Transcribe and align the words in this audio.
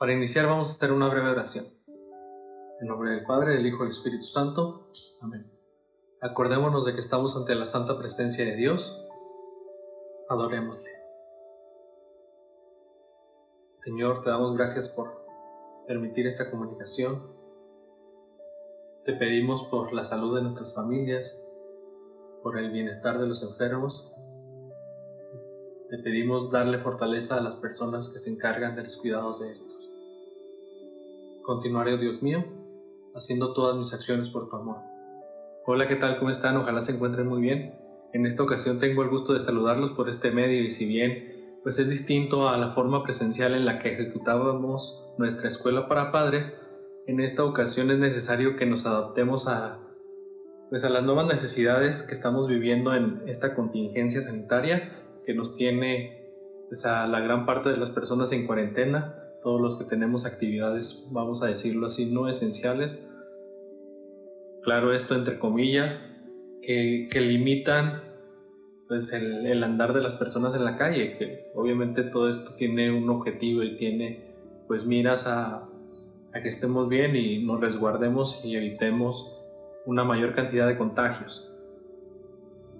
Para 0.00 0.14
iniciar 0.14 0.46
vamos 0.46 0.70
a 0.70 0.72
hacer 0.72 0.92
una 0.92 1.08
breve 1.10 1.28
oración. 1.28 1.66
En 2.80 2.88
nombre 2.88 3.10
del 3.10 3.24
Padre, 3.26 3.52
del 3.52 3.66
Hijo 3.66 3.84
y 3.84 3.88
del 3.88 3.90
Espíritu 3.90 4.24
Santo. 4.24 4.88
Amén. 5.20 5.46
Acordémonos 6.22 6.86
de 6.86 6.94
que 6.94 7.00
estamos 7.00 7.36
ante 7.36 7.54
la 7.54 7.66
santa 7.66 7.98
presencia 7.98 8.46
de 8.46 8.56
Dios. 8.56 8.98
Adorémosle. 10.30 10.88
Señor, 13.84 14.22
te 14.24 14.30
damos 14.30 14.56
gracias 14.56 14.88
por 14.88 15.22
permitir 15.86 16.26
esta 16.26 16.50
comunicación. 16.50 17.22
Te 19.04 19.12
pedimos 19.12 19.64
por 19.64 19.92
la 19.92 20.06
salud 20.06 20.34
de 20.34 20.44
nuestras 20.44 20.74
familias, 20.74 21.46
por 22.42 22.58
el 22.58 22.70
bienestar 22.70 23.20
de 23.20 23.26
los 23.26 23.42
enfermos. 23.42 24.16
Te 25.90 25.98
pedimos 25.98 26.50
darle 26.50 26.78
fortaleza 26.78 27.36
a 27.36 27.42
las 27.42 27.56
personas 27.56 28.08
que 28.08 28.18
se 28.18 28.30
encargan 28.30 28.76
de 28.76 28.84
los 28.84 28.96
cuidados 28.96 29.40
de 29.40 29.52
estos. 29.52 29.79
Continuaré, 31.50 31.94
oh 31.94 31.98
Dios 31.98 32.22
mío, 32.22 32.44
haciendo 33.12 33.52
todas 33.54 33.76
mis 33.76 33.92
acciones 33.92 34.28
por 34.28 34.48
tu 34.48 34.54
amor. 34.54 34.76
Hola, 35.66 35.88
¿qué 35.88 35.96
tal? 35.96 36.20
¿Cómo 36.20 36.30
están? 36.30 36.56
Ojalá 36.56 36.80
se 36.80 36.92
encuentren 36.92 37.26
muy 37.26 37.40
bien. 37.40 37.74
En 38.12 38.24
esta 38.24 38.44
ocasión 38.44 38.78
tengo 38.78 39.02
el 39.02 39.08
gusto 39.08 39.34
de 39.34 39.40
saludarlos 39.40 39.90
por 39.90 40.08
este 40.08 40.30
medio 40.30 40.62
y 40.62 40.70
si 40.70 40.86
bien 40.86 41.58
pues 41.64 41.80
es 41.80 41.90
distinto 41.90 42.48
a 42.48 42.56
la 42.56 42.70
forma 42.70 43.02
presencial 43.02 43.54
en 43.54 43.64
la 43.64 43.80
que 43.80 43.94
ejecutábamos 43.94 45.12
nuestra 45.18 45.48
escuela 45.48 45.88
para 45.88 46.12
padres, 46.12 46.52
en 47.08 47.18
esta 47.18 47.42
ocasión 47.42 47.90
es 47.90 47.98
necesario 47.98 48.54
que 48.54 48.66
nos 48.66 48.86
adaptemos 48.86 49.48
a 49.48 49.80
pues 50.68 50.84
a 50.84 50.88
las 50.88 51.02
nuevas 51.02 51.26
necesidades 51.26 52.04
que 52.04 52.14
estamos 52.14 52.46
viviendo 52.46 52.94
en 52.94 53.24
esta 53.26 53.56
contingencia 53.56 54.20
sanitaria 54.20 55.02
que 55.26 55.34
nos 55.34 55.56
tiene 55.56 56.30
pues, 56.68 56.86
a 56.86 57.08
la 57.08 57.18
gran 57.18 57.44
parte 57.44 57.70
de 57.70 57.76
las 57.76 57.90
personas 57.90 58.30
en 58.30 58.46
cuarentena 58.46 59.19
todos 59.42 59.60
los 59.60 59.76
que 59.76 59.84
tenemos 59.84 60.26
actividades, 60.26 61.08
vamos 61.12 61.42
a 61.42 61.46
decirlo 61.46 61.86
así, 61.86 62.12
no 62.12 62.28
esenciales. 62.28 63.02
Claro, 64.62 64.92
esto 64.92 65.14
entre 65.14 65.38
comillas, 65.38 66.00
que, 66.62 67.08
limitan 67.14 68.02
pues, 68.88 69.12
el, 69.12 69.62
andar 69.62 69.94
de 69.94 70.02
las 70.02 70.14
personas 70.14 70.54
en 70.54 70.64
la 70.64 70.76
calle, 70.76 71.16
que 71.16 71.44
obviamente 71.54 72.02
todo 72.02 72.28
esto 72.28 72.54
tiene 72.56 72.92
un 72.92 73.08
objetivo 73.08 73.62
y 73.62 73.76
tiene 73.76 74.30
pues 74.68 74.86
miras 74.86 75.26
a, 75.26 75.68
a 76.32 76.42
que 76.42 76.48
estemos 76.48 76.88
bien 76.88 77.16
y 77.16 77.42
nos 77.44 77.60
resguardemos 77.60 78.44
y 78.44 78.54
evitemos 78.54 79.26
una 79.84 80.04
mayor 80.04 80.34
cantidad 80.34 80.68
de 80.68 80.78
contagios. 80.78 81.50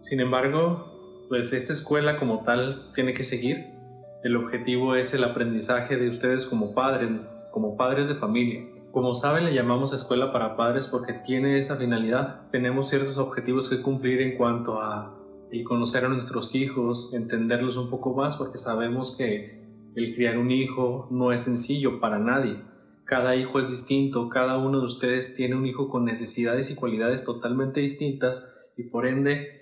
Sin 0.04 0.20
embargo, 0.20 1.26
pues 1.28 1.52
esta 1.52 1.72
escuela 1.72 2.16
como 2.16 2.44
tal 2.44 2.92
tiene 2.94 3.12
que 3.12 3.24
seguir 3.24 3.79
el 4.22 4.36
objetivo 4.36 4.96
es 4.96 5.14
el 5.14 5.24
aprendizaje 5.24 5.96
de 5.96 6.08
ustedes 6.08 6.44
como 6.44 6.74
padres, 6.74 7.26
como 7.50 7.76
padres 7.76 8.08
de 8.08 8.14
familia. 8.14 8.66
Como 8.92 9.14
saben, 9.14 9.44
le 9.44 9.54
llamamos 9.54 9.92
escuela 9.92 10.32
para 10.32 10.56
padres 10.56 10.88
porque 10.88 11.14
tiene 11.14 11.56
esa 11.56 11.76
finalidad. 11.76 12.48
Tenemos 12.50 12.90
ciertos 12.90 13.18
objetivos 13.18 13.68
que 13.70 13.82
cumplir 13.82 14.20
en 14.20 14.36
cuanto 14.36 14.80
a 14.80 15.16
el 15.50 15.64
conocer 15.64 16.04
a 16.04 16.08
nuestros 16.08 16.54
hijos, 16.54 17.12
entenderlos 17.14 17.76
un 17.76 17.88
poco 17.88 18.14
más, 18.14 18.36
porque 18.36 18.58
sabemos 18.58 19.16
que 19.16 19.60
el 19.94 20.14
criar 20.14 20.38
un 20.38 20.50
hijo 20.50 21.08
no 21.10 21.32
es 21.32 21.40
sencillo 21.40 21.98
para 21.98 22.18
nadie. 22.18 22.56
Cada 23.04 23.34
hijo 23.36 23.58
es 23.58 23.70
distinto, 23.70 24.28
cada 24.28 24.58
uno 24.58 24.80
de 24.80 24.86
ustedes 24.86 25.34
tiene 25.34 25.56
un 25.56 25.66
hijo 25.66 25.88
con 25.88 26.04
necesidades 26.04 26.70
y 26.70 26.76
cualidades 26.76 27.24
totalmente 27.24 27.80
distintas 27.80 28.44
y 28.76 28.84
por 28.84 29.06
ende 29.06 29.59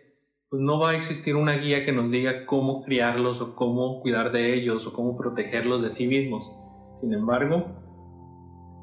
pues 0.50 0.62
no 0.62 0.78
va 0.78 0.90
a 0.90 0.96
existir 0.96 1.36
una 1.36 1.52
guía 1.52 1.84
que 1.84 1.92
nos 1.92 2.10
diga 2.10 2.46
cómo 2.46 2.82
criarlos 2.82 3.42
o 3.42 3.54
cómo 3.54 4.00
cuidar 4.00 4.32
de 4.32 4.54
ellos 4.54 4.86
o 4.86 4.92
cómo 4.94 5.16
protegerlos 5.16 5.82
de 5.82 5.90
sí 5.90 6.06
mismos. 6.06 6.50
Sin 7.00 7.12
embargo, 7.12 7.66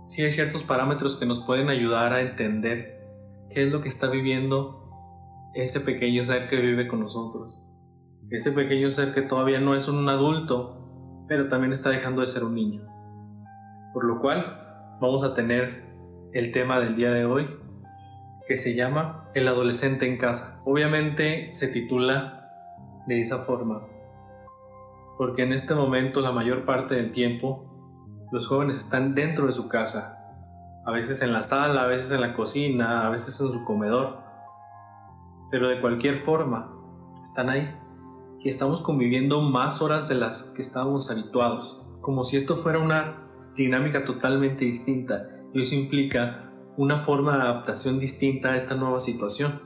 sí 0.05 0.21
hay 0.21 0.31
ciertos 0.31 0.63
parámetros 0.63 1.17
que 1.17 1.25
nos 1.25 1.43
pueden 1.43 1.69
ayudar 1.69 2.13
a 2.13 2.21
entender 2.21 3.01
qué 3.49 3.63
es 3.63 3.71
lo 3.71 3.81
que 3.81 3.89
está 3.89 4.09
viviendo 4.09 4.83
ese 5.55 5.79
pequeño 5.79 6.21
ser 6.21 6.49
que 6.49 6.57
vive 6.57 6.87
con 6.87 6.99
nosotros. 6.99 7.61
Ese 8.29 8.51
pequeño 8.51 8.89
ser 8.89 9.13
que 9.13 9.21
todavía 9.21 9.59
no 9.59 9.75
es 9.75 9.87
un 9.87 10.07
adulto, 10.07 11.25
pero 11.27 11.47
también 11.47 11.73
está 11.73 11.89
dejando 11.89 12.21
de 12.21 12.27
ser 12.27 12.43
un 12.43 12.53
niño. 12.53 12.83
Por 13.93 14.05
lo 14.05 14.21
cual, 14.21 14.97
vamos 15.01 15.23
a 15.23 15.33
tener 15.33 15.83
el 16.33 16.51
tema 16.51 16.79
del 16.79 16.95
día 16.95 17.11
de 17.11 17.25
hoy, 17.25 17.47
que 18.47 18.57
se 18.57 18.75
llama 18.75 19.29
El 19.33 19.47
adolescente 19.47 20.07
en 20.07 20.17
casa. 20.17 20.61
Obviamente 20.65 21.51
se 21.51 21.67
titula 21.67 22.51
de 23.07 23.21
esa 23.21 23.39
forma, 23.39 23.87
porque 25.17 25.43
en 25.43 25.53
este 25.53 25.75
momento 25.75 26.21
la 26.21 26.31
mayor 26.31 26.65
parte 26.65 26.95
del 26.95 27.11
tiempo 27.11 27.71
los 28.31 28.47
jóvenes 28.47 28.77
están 28.77 29.15
dentro 29.15 29.45
de 29.47 29.53
su 29.53 29.67
casa, 29.67 30.17
a 30.85 30.91
veces 30.91 31.21
en 31.21 31.33
la 31.33 31.41
sala, 31.41 31.83
a 31.83 31.87
veces 31.87 32.11
en 32.11 32.21
la 32.21 32.33
cocina, 32.33 33.05
a 33.05 33.09
veces 33.09 33.39
en 33.39 33.49
su 33.49 33.63
comedor, 33.63 34.19
pero 35.51 35.69
de 35.69 35.79
cualquier 35.81 36.19
forma 36.19 36.71
están 37.23 37.49
ahí 37.49 37.73
y 38.39 38.49
estamos 38.49 38.81
conviviendo 38.81 39.41
más 39.41 39.81
horas 39.81 40.07
de 40.07 40.15
las 40.15 40.43
que 40.55 40.61
estábamos 40.61 41.09
habituados, 41.09 41.83
como 42.01 42.23
si 42.23 42.37
esto 42.37 42.55
fuera 42.55 42.79
una 42.79 43.23
dinámica 43.55 44.03
totalmente 44.03 44.65
distinta 44.65 45.27
y 45.53 45.61
eso 45.61 45.75
implica 45.75 46.44
una 46.77 47.03
forma 47.03 47.37
de 47.37 47.43
adaptación 47.43 47.99
distinta 47.99 48.53
a 48.53 48.57
esta 48.57 48.75
nueva 48.75 48.99
situación. 48.99 49.61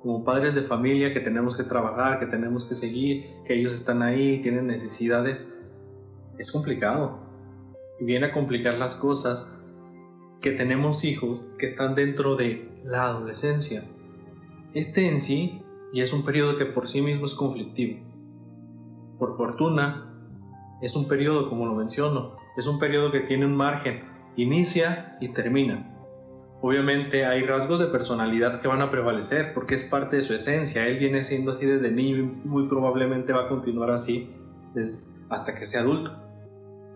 Como 0.00 0.24
padres 0.24 0.54
de 0.54 0.62
familia 0.62 1.12
que 1.12 1.20
tenemos 1.20 1.56
que 1.56 1.64
trabajar, 1.64 2.20
que 2.20 2.26
tenemos 2.26 2.64
que 2.64 2.74
seguir, 2.74 3.26
que 3.46 3.58
ellos 3.58 3.74
están 3.74 4.02
ahí, 4.02 4.40
tienen 4.42 4.66
necesidades, 4.66 5.52
es 6.38 6.52
complicado. 6.52 7.18
Y 8.00 8.04
viene 8.04 8.26
a 8.26 8.32
complicar 8.32 8.74
las 8.74 8.96
cosas 8.96 9.58
que 10.40 10.52
tenemos 10.52 11.04
hijos 11.04 11.40
que 11.58 11.66
están 11.66 11.94
dentro 11.94 12.36
de 12.36 12.80
la 12.84 13.04
adolescencia. 13.04 13.84
Este 14.72 15.08
en 15.08 15.20
sí 15.20 15.62
y 15.92 16.00
es 16.00 16.12
un 16.12 16.24
periodo 16.24 16.56
que 16.56 16.66
por 16.66 16.86
sí 16.86 17.00
mismo 17.02 17.26
es 17.26 17.34
conflictivo. 17.34 17.98
Por 19.18 19.36
fortuna, 19.36 20.14
es 20.80 20.94
un 20.94 21.08
periodo, 21.08 21.48
como 21.48 21.66
lo 21.66 21.74
menciono, 21.74 22.36
es 22.56 22.66
un 22.66 22.78
periodo 22.78 23.10
que 23.10 23.20
tiene 23.20 23.46
un 23.46 23.56
margen, 23.56 24.04
inicia 24.36 25.16
y 25.20 25.30
termina. 25.30 25.97
Obviamente 26.60 27.24
hay 27.24 27.44
rasgos 27.44 27.78
de 27.78 27.86
personalidad 27.86 28.60
que 28.60 28.66
van 28.66 28.82
a 28.82 28.90
prevalecer 28.90 29.54
porque 29.54 29.76
es 29.76 29.84
parte 29.84 30.16
de 30.16 30.22
su 30.22 30.34
esencia. 30.34 30.86
Él 30.86 30.98
viene 30.98 31.22
siendo 31.22 31.52
así 31.52 31.66
desde 31.66 31.92
niño 31.92 32.16
y 32.16 32.22
muy 32.22 32.68
probablemente 32.68 33.32
va 33.32 33.44
a 33.44 33.48
continuar 33.48 33.92
así 33.92 34.34
hasta 35.30 35.54
que 35.54 35.66
sea 35.66 35.82
adulto. 35.82 36.12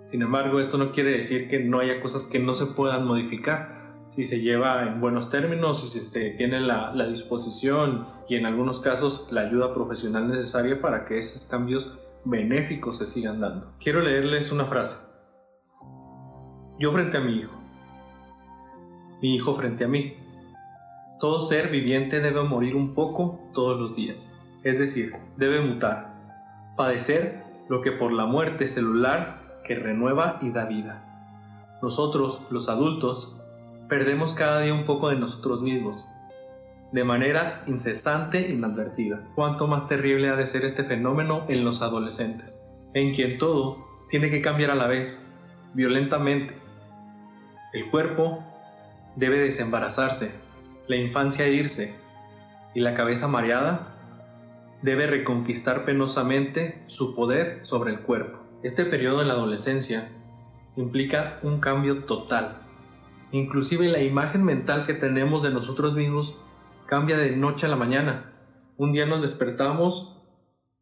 Sin 0.06 0.20
embargo, 0.20 0.58
esto 0.58 0.78
no 0.78 0.90
quiere 0.90 1.12
decir 1.12 1.48
que 1.48 1.60
no 1.60 1.78
haya 1.78 2.00
cosas 2.00 2.26
que 2.26 2.40
no 2.40 2.54
se 2.54 2.66
puedan 2.66 3.06
modificar. 3.06 3.80
Si 4.08 4.24
se 4.24 4.40
lleva 4.40 4.82
en 4.82 5.00
buenos 5.00 5.30
términos, 5.30 5.90
si 5.90 6.00
se 6.00 6.30
tiene 6.30 6.60
la, 6.60 6.92
la 6.92 7.06
disposición 7.06 8.08
y 8.28 8.34
en 8.34 8.46
algunos 8.46 8.80
casos 8.80 9.28
la 9.30 9.42
ayuda 9.42 9.72
profesional 9.72 10.28
necesaria 10.28 10.80
para 10.80 11.06
que 11.06 11.18
esos 11.18 11.48
cambios 11.48 11.98
benéficos 12.24 12.98
se 12.98 13.06
sigan 13.06 13.40
dando. 13.40 13.72
Quiero 13.78 14.00
leerles 14.00 14.50
una 14.50 14.64
frase. 14.64 15.08
Yo 16.78 16.92
frente 16.92 17.16
a 17.16 17.20
mi 17.20 17.38
hijo 17.38 17.61
mi 19.22 19.37
hijo 19.37 19.55
frente 19.55 19.84
a 19.84 19.88
mí. 19.88 20.16
Todo 21.21 21.41
ser 21.41 21.71
viviente 21.71 22.21
debe 22.21 22.43
morir 22.43 22.75
un 22.75 22.94
poco 22.94 23.41
todos 23.55 23.81
los 23.81 23.97
días, 23.97 24.28
es 24.65 24.78
decir, 24.78 25.15
debe 25.37 25.60
mutar, 25.60 26.15
padecer 26.77 27.44
lo 27.69 27.81
que 27.81 27.93
por 27.93 28.12
la 28.12 28.27
muerte 28.27 28.66
celular 28.66 29.60
que 29.65 29.77
renueva 29.77 30.41
y 30.43 30.50
da 30.50 30.65
vida. 30.65 31.78
Nosotros, 31.81 32.44
los 32.50 32.69
adultos, 32.69 33.37
perdemos 33.88 34.34
cada 34.34 34.60
día 34.60 34.75
un 34.75 34.84
poco 34.84 35.10
de 35.10 35.16
nosotros 35.16 35.62
mismos, 35.62 36.09
de 36.91 37.04
manera 37.04 37.62
incesante 37.66 38.49
e 38.49 38.53
inadvertida. 38.53 39.22
Cuánto 39.37 39.69
más 39.69 39.87
terrible 39.87 40.28
ha 40.28 40.37
de 40.37 40.47
ser 40.47 40.65
este 40.65 40.83
fenómeno 40.83 41.44
en 41.49 41.65
los 41.65 41.83
adolescentes, 41.83 42.66
en 42.94 43.15
quien 43.15 43.39
todo 43.39 43.87
tiene 44.09 44.28
que 44.31 44.43
cambiar 44.43 44.72
a 44.72 44.75
la 44.75 44.89
vez, 44.89 45.25
violentamente. 45.75 46.54
El 47.72 47.91
cuerpo 47.91 48.45
debe 49.16 49.38
desembarazarse, 49.38 50.32
la 50.88 50.97
infancia 50.97 51.48
irse 51.48 51.94
y 52.74 52.80
la 52.80 52.94
cabeza 52.94 53.28
mareada 53.28 53.92
debe 54.82 55.06
reconquistar 55.06 55.84
penosamente 55.84 56.82
su 56.88 57.14
poder 57.14 57.60
sobre 57.64 57.92
el 57.92 58.00
cuerpo. 58.00 58.38
Este 58.62 58.84
periodo 58.84 59.22
en 59.22 59.28
la 59.28 59.34
adolescencia 59.34 60.10
implica 60.76 61.38
un 61.42 61.60
cambio 61.60 62.04
total. 62.04 62.62
Inclusive 63.30 63.88
la 63.88 64.03
imagen 64.03 64.42
mental 64.42 64.86
que 64.86 64.94
tenemos 64.94 65.42
de 65.42 65.50
nosotros 65.50 65.94
mismos 65.94 66.38
cambia 66.86 67.16
de 67.16 67.36
noche 67.36 67.66
a 67.66 67.68
la 67.68 67.76
mañana. 67.76 68.32
Un 68.76 68.92
día 68.92 69.06
nos 69.06 69.22
despertamos 69.22 70.22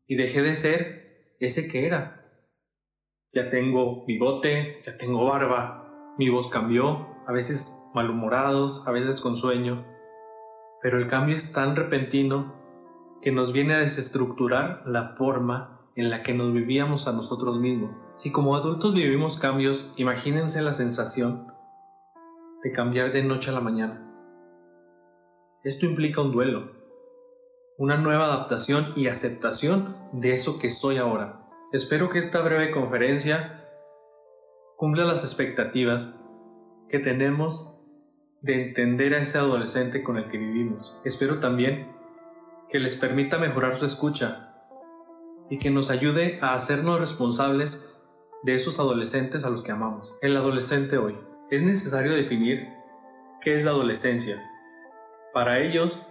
y 0.06 0.17
dejé 0.17 0.43
de 0.43 0.56
ser 0.56 1.37
ese 1.38 1.69
que 1.69 1.87
era. 1.87 2.26
Ya 3.33 3.50
tengo 3.50 4.05
bigote, 4.06 4.83
ya 4.85 4.97
tengo 4.97 5.25
barba, 5.26 6.15
mi 6.19 6.29
voz 6.29 6.49
cambió, 6.49 7.06
a 7.26 7.33
veces 7.33 7.80
malhumorados, 7.95 8.87
a 8.87 8.93
veces 8.93 9.21
con 9.21 9.37
sueño, 9.37 9.85
pero 10.83 10.99
el 10.99 11.09
cambio 11.09 11.37
es 11.37 11.53
tan 11.53 11.77
repentino 11.77 12.55
que 13.21 13.33
nos 13.33 13.53
viene 13.53 13.75
a 13.75 13.79
desestructurar 13.79 14.83
la 14.87 15.15
forma 15.17 15.81
en 15.95 16.11
la 16.11 16.23
que 16.23 16.33
nos 16.33 16.53
vivíamos 16.53 17.07
a 17.07 17.13
nosotros 17.13 17.59
mismos. 17.59 17.91
Si 18.17 18.33
como 18.33 18.57
adultos 18.57 18.95
vivimos 18.95 19.39
cambios, 19.39 19.93
imagínense 19.97 20.63
la 20.63 20.73
sensación 20.73 21.47
de 22.63 22.73
cambiar 22.73 23.13
de 23.13 23.23
noche 23.23 23.51
a 23.51 23.55
la 23.55 23.61
mañana. 23.61 24.07
Esto 25.63 25.87
implica 25.87 26.23
un 26.23 26.33
duelo, 26.33 26.73
una 27.77 27.97
nueva 27.97 28.27
adaptación 28.27 28.93
y 28.97 29.09
aceptación 29.09 29.97
de 30.13 30.33
eso 30.33 30.59
que 30.59 30.71
soy 30.71 30.97
ahora. 30.97 31.47
Espero 31.73 32.09
que 32.09 32.19
esta 32.19 32.41
breve 32.41 32.71
conferencia 32.71 33.65
cumpla 34.77 35.05
las 35.05 35.23
expectativas 35.25 36.19
que 36.89 36.99
tenemos 36.99 37.70
de 38.43 38.69
entender 38.69 39.15
a 39.15 39.23
ese 39.23 39.39
adolescente 39.39 40.03
con 40.03 40.17
el 40.17 40.29
que 40.31 40.39
vivimos. 40.39 40.97
Espero 41.05 41.41
también 41.41 41.89
que 42.69 42.79
les 42.79 42.97
permita 42.97 43.39
mejorar 43.39 43.77
su 43.77 43.85
escucha 43.85 44.55
y 45.51 45.59
que 45.59 45.71
nos 45.71 45.91
ayude 45.91 46.39
a 46.41 46.55
hacernos 46.55 47.01
responsables 47.01 47.93
de 48.43 48.55
esos 48.55 48.79
adolescentes 48.79 49.45
a 49.45 49.51
los 49.51 49.63
que 49.63 49.73
amamos. 49.73 50.13
El 50.23 50.37
adolescente 50.37 50.97
hoy. 50.97 51.19
Es 51.51 51.63
necesario 51.63 52.15
definir 52.15 52.69
qué 53.41 53.59
es 53.59 53.65
la 53.65 53.73
adolescencia. 53.73 54.43
Para 55.35 55.59
ellos 55.59 56.07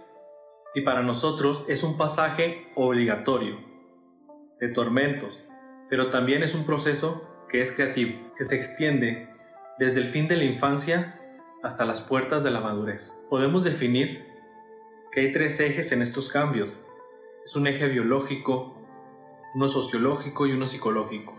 y 0.74 0.82
para 0.82 1.02
nosotros 1.02 1.64
es 1.66 1.82
un 1.82 1.96
pasaje 1.96 2.68
obligatorio 2.76 3.58
de 4.60 4.68
tormentos, 4.68 5.42
pero 5.88 6.10
también 6.10 6.42
es 6.42 6.54
un 6.54 6.66
proceso 6.66 7.46
que 7.48 7.62
es 7.62 7.72
creativo, 7.72 8.32
que 8.36 8.44
se 8.44 8.54
extiende 8.54 9.28
desde 9.78 10.00
el 10.00 10.08
fin 10.08 10.28
de 10.28 10.36
la 10.36 10.44
infancia 10.44 11.19
hasta 11.62 11.84
las 11.84 12.00
puertas 12.00 12.42
de 12.42 12.50
la 12.50 12.60
madurez. 12.60 13.12
Podemos 13.28 13.64
definir 13.64 14.26
que 15.12 15.20
hay 15.20 15.32
tres 15.32 15.60
ejes 15.60 15.92
en 15.92 16.02
estos 16.02 16.28
cambios. 16.28 16.84
Es 17.44 17.56
un 17.56 17.66
eje 17.66 17.88
biológico, 17.88 18.76
uno 19.54 19.68
sociológico 19.68 20.46
y 20.46 20.52
uno 20.52 20.66
psicológico. 20.66 21.36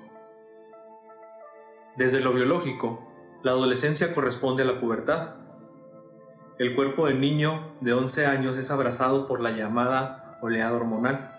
Desde 1.95 2.19
lo 2.19 2.33
biológico, 2.33 3.07
la 3.43 3.51
adolescencia 3.51 4.13
corresponde 4.13 4.63
a 4.63 4.65
la 4.65 4.79
pubertad. 4.79 5.35
El 6.59 6.75
cuerpo 6.75 7.07
del 7.07 7.19
niño 7.19 7.75
de 7.81 7.93
11 7.93 8.25
años 8.27 8.57
es 8.57 8.69
abrazado 8.69 9.25
por 9.25 9.41
la 9.41 9.51
llamada 9.51 10.37
oleada 10.41 10.73
hormonal. 10.73 11.35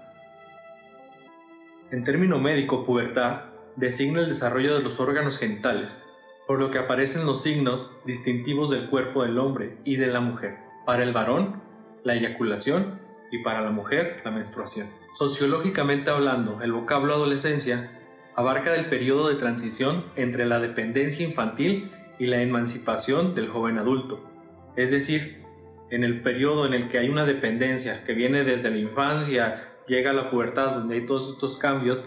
En 1.91 2.05
término 2.05 2.39
médico, 2.39 2.85
pubertad 2.85 3.45
designa 3.77 4.21
el 4.21 4.29
desarrollo 4.29 4.75
de 4.75 4.83
los 4.83 4.99
órganos 5.01 5.39
genitales, 5.39 6.05
por 6.53 6.61
lo 6.61 6.71
que 6.71 6.77
aparecen 6.77 7.25
los 7.25 7.43
signos 7.43 7.99
distintivos 8.05 8.69
del 8.71 8.91
cuerpo 8.91 9.23
del 9.23 9.39
hombre 9.39 9.79
y 9.87 9.97
de 9.97 10.09
la 10.09 10.21
mujer. 10.21 10.59
Para 10.85 11.03
el 11.03 11.11
varón, 11.11 11.63
la 12.05 12.13
eyaculación 12.13 13.01
y 13.31 13.39
para 13.39 13.63
la 13.63 13.71
mujer, 13.71 14.21
la 14.23 14.33
menstruación. 14.33 14.87
Sociológicamente 15.15 16.11
hablando, 16.11 16.61
el 16.61 16.73
vocablo 16.73 17.15
adolescencia 17.15 17.91
abarca 18.37 18.75
el 18.75 18.85
periodo 18.91 19.31
de 19.31 19.37
transición 19.37 20.05
entre 20.15 20.45
la 20.45 20.61
dependencia 20.61 21.27
infantil 21.27 21.91
y 22.19 22.27
la 22.27 22.43
emancipación 22.43 23.35
del 23.35 23.49
joven 23.49 23.79
adulto. 23.79 24.23
Es 24.77 24.91
decir, 24.91 25.43
en 25.89 26.05
el 26.05 26.21
periodo 26.21 26.67
en 26.67 26.75
el 26.75 26.91
que 26.91 26.99
hay 26.99 27.09
una 27.09 27.25
dependencia 27.25 28.05
que 28.05 28.13
viene 28.13 28.45
desde 28.45 28.71
la 28.71 28.77
infancia, 28.77 29.73
llega 29.87 30.11
a 30.11 30.15
la 30.15 30.31
pubertad 30.31 30.75
donde 30.75 30.97
hay 30.97 31.07
todos 31.07 31.33
estos 31.33 31.57
cambios 31.57 32.05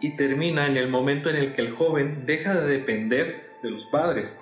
y 0.00 0.14
termina 0.14 0.68
en 0.68 0.76
el 0.76 0.88
momento 0.88 1.28
en 1.28 1.34
el 1.34 1.54
que 1.54 1.62
el 1.62 1.72
joven 1.72 2.24
deja 2.24 2.54
de 2.54 2.68
depender 2.68 3.49
de 3.62 3.70
los 3.70 3.86
padres, 3.86 4.38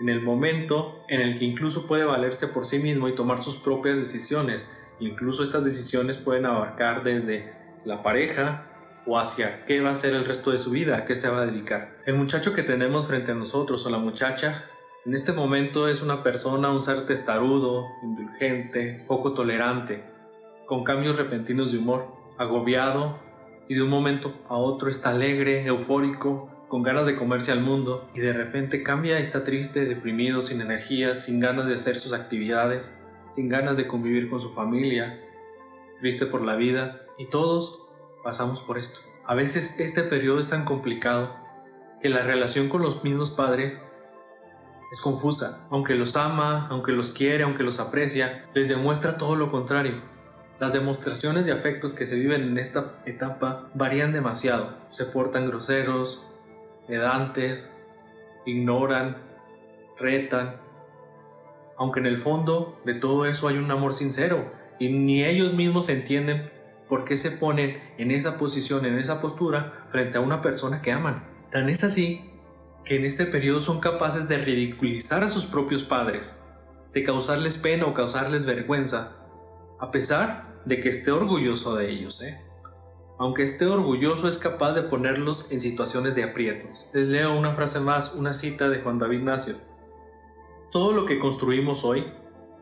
en 0.00 0.08
el 0.08 0.22
momento 0.22 1.04
en 1.08 1.20
el 1.20 1.38
que 1.38 1.44
incluso 1.44 1.86
puede 1.86 2.04
valerse 2.04 2.48
por 2.48 2.66
sí 2.66 2.78
mismo 2.78 3.08
y 3.08 3.14
tomar 3.14 3.42
sus 3.42 3.56
propias 3.56 3.96
decisiones. 3.96 4.70
Incluso 5.00 5.42
estas 5.42 5.64
decisiones 5.64 6.18
pueden 6.18 6.46
abarcar 6.46 7.02
desde 7.02 7.52
la 7.84 8.02
pareja, 8.02 8.64
o 9.08 9.18
hacia 9.18 9.64
qué 9.64 9.80
va 9.80 9.90
a 9.90 9.94
ser 9.94 10.14
el 10.14 10.26
resto 10.26 10.50
de 10.50 10.58
su 10.58 10.70
vida, 10.70 10.98
a 10.98 11.04
qué 11.06 11.14
se 11.14 11.30
va 11.30 11.40
a 11.40 11.46
dedicar. 11.46 11.96
El 12.04 12.16
muchacho 12.16 12.52
que 12.52 12.62
tenemos 12.62 13.08
frente 13.08 13.32
a 13.32 13.34
nosotros 13.34 13.84
o 13.86 13.90
la 13.90 13.98
muchacha 13.98 14.66
en 15.06 15.14
este 15.14 15.32
momento 15.32 15.88
es 15.88 16.02
una 16.02 16.22
persona, 16.22 16.70
un 16.70 16.82
ser 16.82 17.06
testarudo, 17.06 17.86
indulgente, 18.02 19.04
poco 19.08 19.32
tolerante, 19.32 20.04
con 20.66 20.84
cambios 20.84 21.16
repentinos 21.16 21.72
de 21.72 21.78
humor, 21.78 22.08
agobiado 22.36 23.18
y 23.68 23.74
de 23.74 23.82
un 23.82 23.88
momento 23.88 24.34
a 24.48 24.56
otro 24.56 24.90
está 24.90 25.10
alegre, 25.10 25.64
eufórico, 25.64 26.50
con 26.68 26.82
ganas 26.82 27.06
de 27.06 27.16
comerse 27.16 27.50
al 27.50 27.60
mundo 27.60 28.08
y 28.14 28.20
de 28.20 28.32
repente 28.32 28.82
cambia, 28.82 29.18
está 29.18 29.44
triste, 29.44 29.86
deprimido, 29.86 30.42
sin 30.42 30.60
energía, 30.60 31.14
sin 31.14 31.40
ganas 31.40 31.66
de 31.66 31.74
hacer 31.74 31.98
sus 31.98 32.12
actividades, 32.12 33.00
sin 33.34 33.48
ganas 33.48 33.76
de 33.76 33.86
convivir 33.86 34.28
con 34.28 34.40
su 34.40 34.50
familia, 34.50 35.20
triste 36.00 36.26
por 36.26 36.42
la 36.42 36.56
vida 36.56 37.02
y 37.18 37.26
todos 37.26 37.82
pasamos 38.22 38.62
por 38.62 38.78
esto. 38.78 39.00
A 39.26 39.34
veces 39.34 39.78
este 39.80 40.02
periodo 40.02 40.38
es 40.38 40.48
tan 40.48 40.64
complicado 40.64 41.34
que 42.02 42.08
la 42.08 42.22
relación 42.22 42.68
con 42.68 42.82
los 42.82 43.02
mismos 43.02 43.30
padres 43.30 43.82
es 44.90 45.00
confusa. 45.00 45.66
Aunque 45.70 45.94
los 45.94 46.16
ama, 46.16 46.66
aunque 46.70 46.92
los 46.92 47.12
quiere, 47.12 47.44
aunque 47.44 47.62
los 47.62 47.80
aprecia, 47.80 48.46
les 48.54 48.68
demuestra 48.68 49.16
todo 49.16 49.36
lo 49.36 49.50
contrario. 49.50 50.00
Las 50.58 50.72
demostraciones 50.72 51.46
de 51.46 51.52
afectos 51.52 51.92
que 51.92 52.06
se 52.06 52.16
viven 52.16 52.42
en 52.42 52.58
esta 52.58 53.00
etapa 53.06 53.68
varían 53.74 54.12
demasiado. 54.12 54.74
Se 54.90 55.04
portan 55.04 55.46
groseros, 55.46 56.24
pedantes, 56.88 57.72
ignoran, 58.46 59.18
retan. 59.98 60.56
Aunque 61.76 62.00
en 62.00 62.06
el 62.06 62.18
fondo 62.18 62.80
de 62.84 62.94
todo 62.94 63.26
eso 63.26 63.46
hay 63.46 63.58
un 63.58 63.70
amor 63.70 63.94
sincero 63.94 64.50
y 64.80 64.88
ni 64.88 65.24
ellos 65.24 65.54
mismos 65.54 65.88
entienden 65.88 66.50
por 66.88 67.04
qué 67.04 67.16
se 67.16 67.30
ponen 67.30 67.80
en 67.98 68.10
esa 68.10 68.38
posición, 68.38 68.86
en 68.86 68.98
esa 68.98 69.20
postura, 69.20 69.86
frente 69.92 70.18
a 70.18 70.22
una 70.22 70.42
persona 70.42 70.82
que 70.82 70.90
aman. 70.90 71.24
Tan 71.52 71.68
es 71.68 71.84
así 71.84 72.30
que 72.84 72.96
en 72.96 73.04
este 73.04 73.26
periodo 73.26 73.60
son 73.60 73.80
capaces 73.80 74.28
de 74.28 74.38
ridiculizar 74.38 75.22
a 75.22 75.28
sus 75.28 75.44
propios 75.44 75.84
padres, 75.84 76.40
de 76.94 77.04
causarles 77.04 77.58
pena 77.58 77.84
o 77.84 77.94
causarles 77.94 78.46
vergüenza, 78.46 79.16
a 79.78 79.90
pesar 79.90 80.62
de 80.64 80.80
que 80.80 80.88
esté 80.88 81.10
orgulloso 81.10 81.76
de 81.76 81.90
ellos. 81.90 82.22
¿eh? 82.22 82.40
Aunque 83.18 83.42
esté 83.42 83.66
orgulloso 83.66 84.28
es 84.28 84.38
capaz 84.38 84.74
de 84.74 84.82
ponerlos 84.82 85.50
en 85.50 85.60
situaciones 85.60 86.14
de 86.14 86.22
aprietos. 86.22 86.88
Les 86.92 87.08
leo 87.08 87.36
una 87.36 87.54
frase 87.54 87.80
más, 87.80 88.14
una 88.14 88.32
cita 88.32 88.68
de 88.68 88.80
Juan 88.80 89.00
David 89.00 89.22
Nacio. 89.22 89.56
Todo 90.70 90.92
lo 90.92 91.04
que 91.04 91.18
construimos 91.18 91.84
hoy 91.84 92.06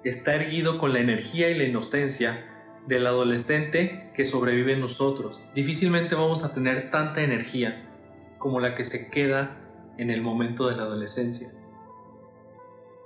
está 0.02 0.34
erguido 0.34 0.78
con 0.78 0.94
la 0.94 1.00
energía 1.00 1.50
y 1.50 1.58
la 1.58 1.64
inocencia 1.64 2.46
del 2.86 3.06
adolescente 3.06 4.12
que 4.14 4.24
sobrevive 4.24 4.72
en 4.72 4.80
nosotros. 4.80 5.38
Difícilmente 5.54 6.14
vamos 6.14 6.42
a 6.42 6.54
tener 6.54 6.90
tanta 6.90 7.20
energía 7.20 7.90
como 8.38 8.58
la 8.58 8.74
que 8.74 8.84
se 8.84 9.10
queda 9.10 9.58
en 9.98 10.10
el 10.10 10.22
momento 10.22 10.68
de 10.68 10.76
la 10.76 10.84
adolescencia. 10.84 11.52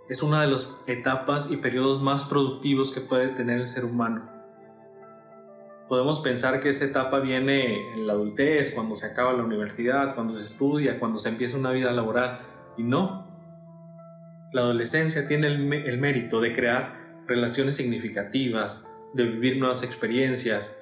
Es 0.09 0.23
una 0.23 0.43
de 0.43 0.49
las 0.49 0.77
etapas 0.87 1.49
y 1.51 1.57
periodos 1.57 2.01
más 2.01 2.25
productivos 2.25 2.93
que 2.93 3.01
puede 3.01 3.29
tener 3.29 3.61
el 3.61 3.67
ser 3.67 3.85
humano. 3.85 4.40
Podemos 5.91 6.21
pensar 6.21 6.61
que 6.61 6.69
esa 6.69 6.85
etapa 6.85 7.19
viene 7.19 7.95
en 7.95 8.07
la 8.07 8.13
adultez, 8.13 8.73
cuando 8.73 8.95
se 8.95 9.07
acaba 9.07 9.33
la 9.33 9.43
universidad, 9.43 10.15
cuando 10.15 10.39
se 10.39 10.45
estudia, 10.45 11.01
cuando 11.01 11.19
se 11.19 11.31
empieza 11.31 11.59
una 11.59 11.73
vida 11.73 11.91
laboral. 11.91 12.43
Y 12.77 12.85
no. 12.85 13.27
La 14.53 14.61
adolescencia 14.61 15.27
tiene 15.27 15.49
el, 15.49 15.99
mérito 15.99 16.41
de 16.41 16.55
crear 16.55 17.25
relaciones 17.27 17.75
significativas, 17.75 18.85
de 19.15 19.25
vivir 19.25 19.59
nuevas 19.59 19.83
experiencias, 19.83 20.81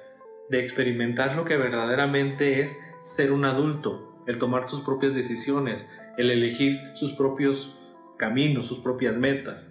de 0.51 0.63
experimentar 0.63 1.35
lo 1.35 1.43
que 1.43 1.57
verdaderamente 1.57 2.61
es 2.61 2.77
ser 2.99 3.31
un 3.31 3.45
adulto, 3.45 4.23
el 4.27 4.37
tomar 4.37 4.69
sus 4.69 4.81
propias 4.81 5.15
decisiones, 5.15 5.87
el 6.19 6.29
elegir 6.29 6.77
sus 6.93 7.13
propios 7.13 7.75
caminos, 8.19 8.67
sus 8.67 8.77
propias 8.77 9.15
metas, 9.15 9.67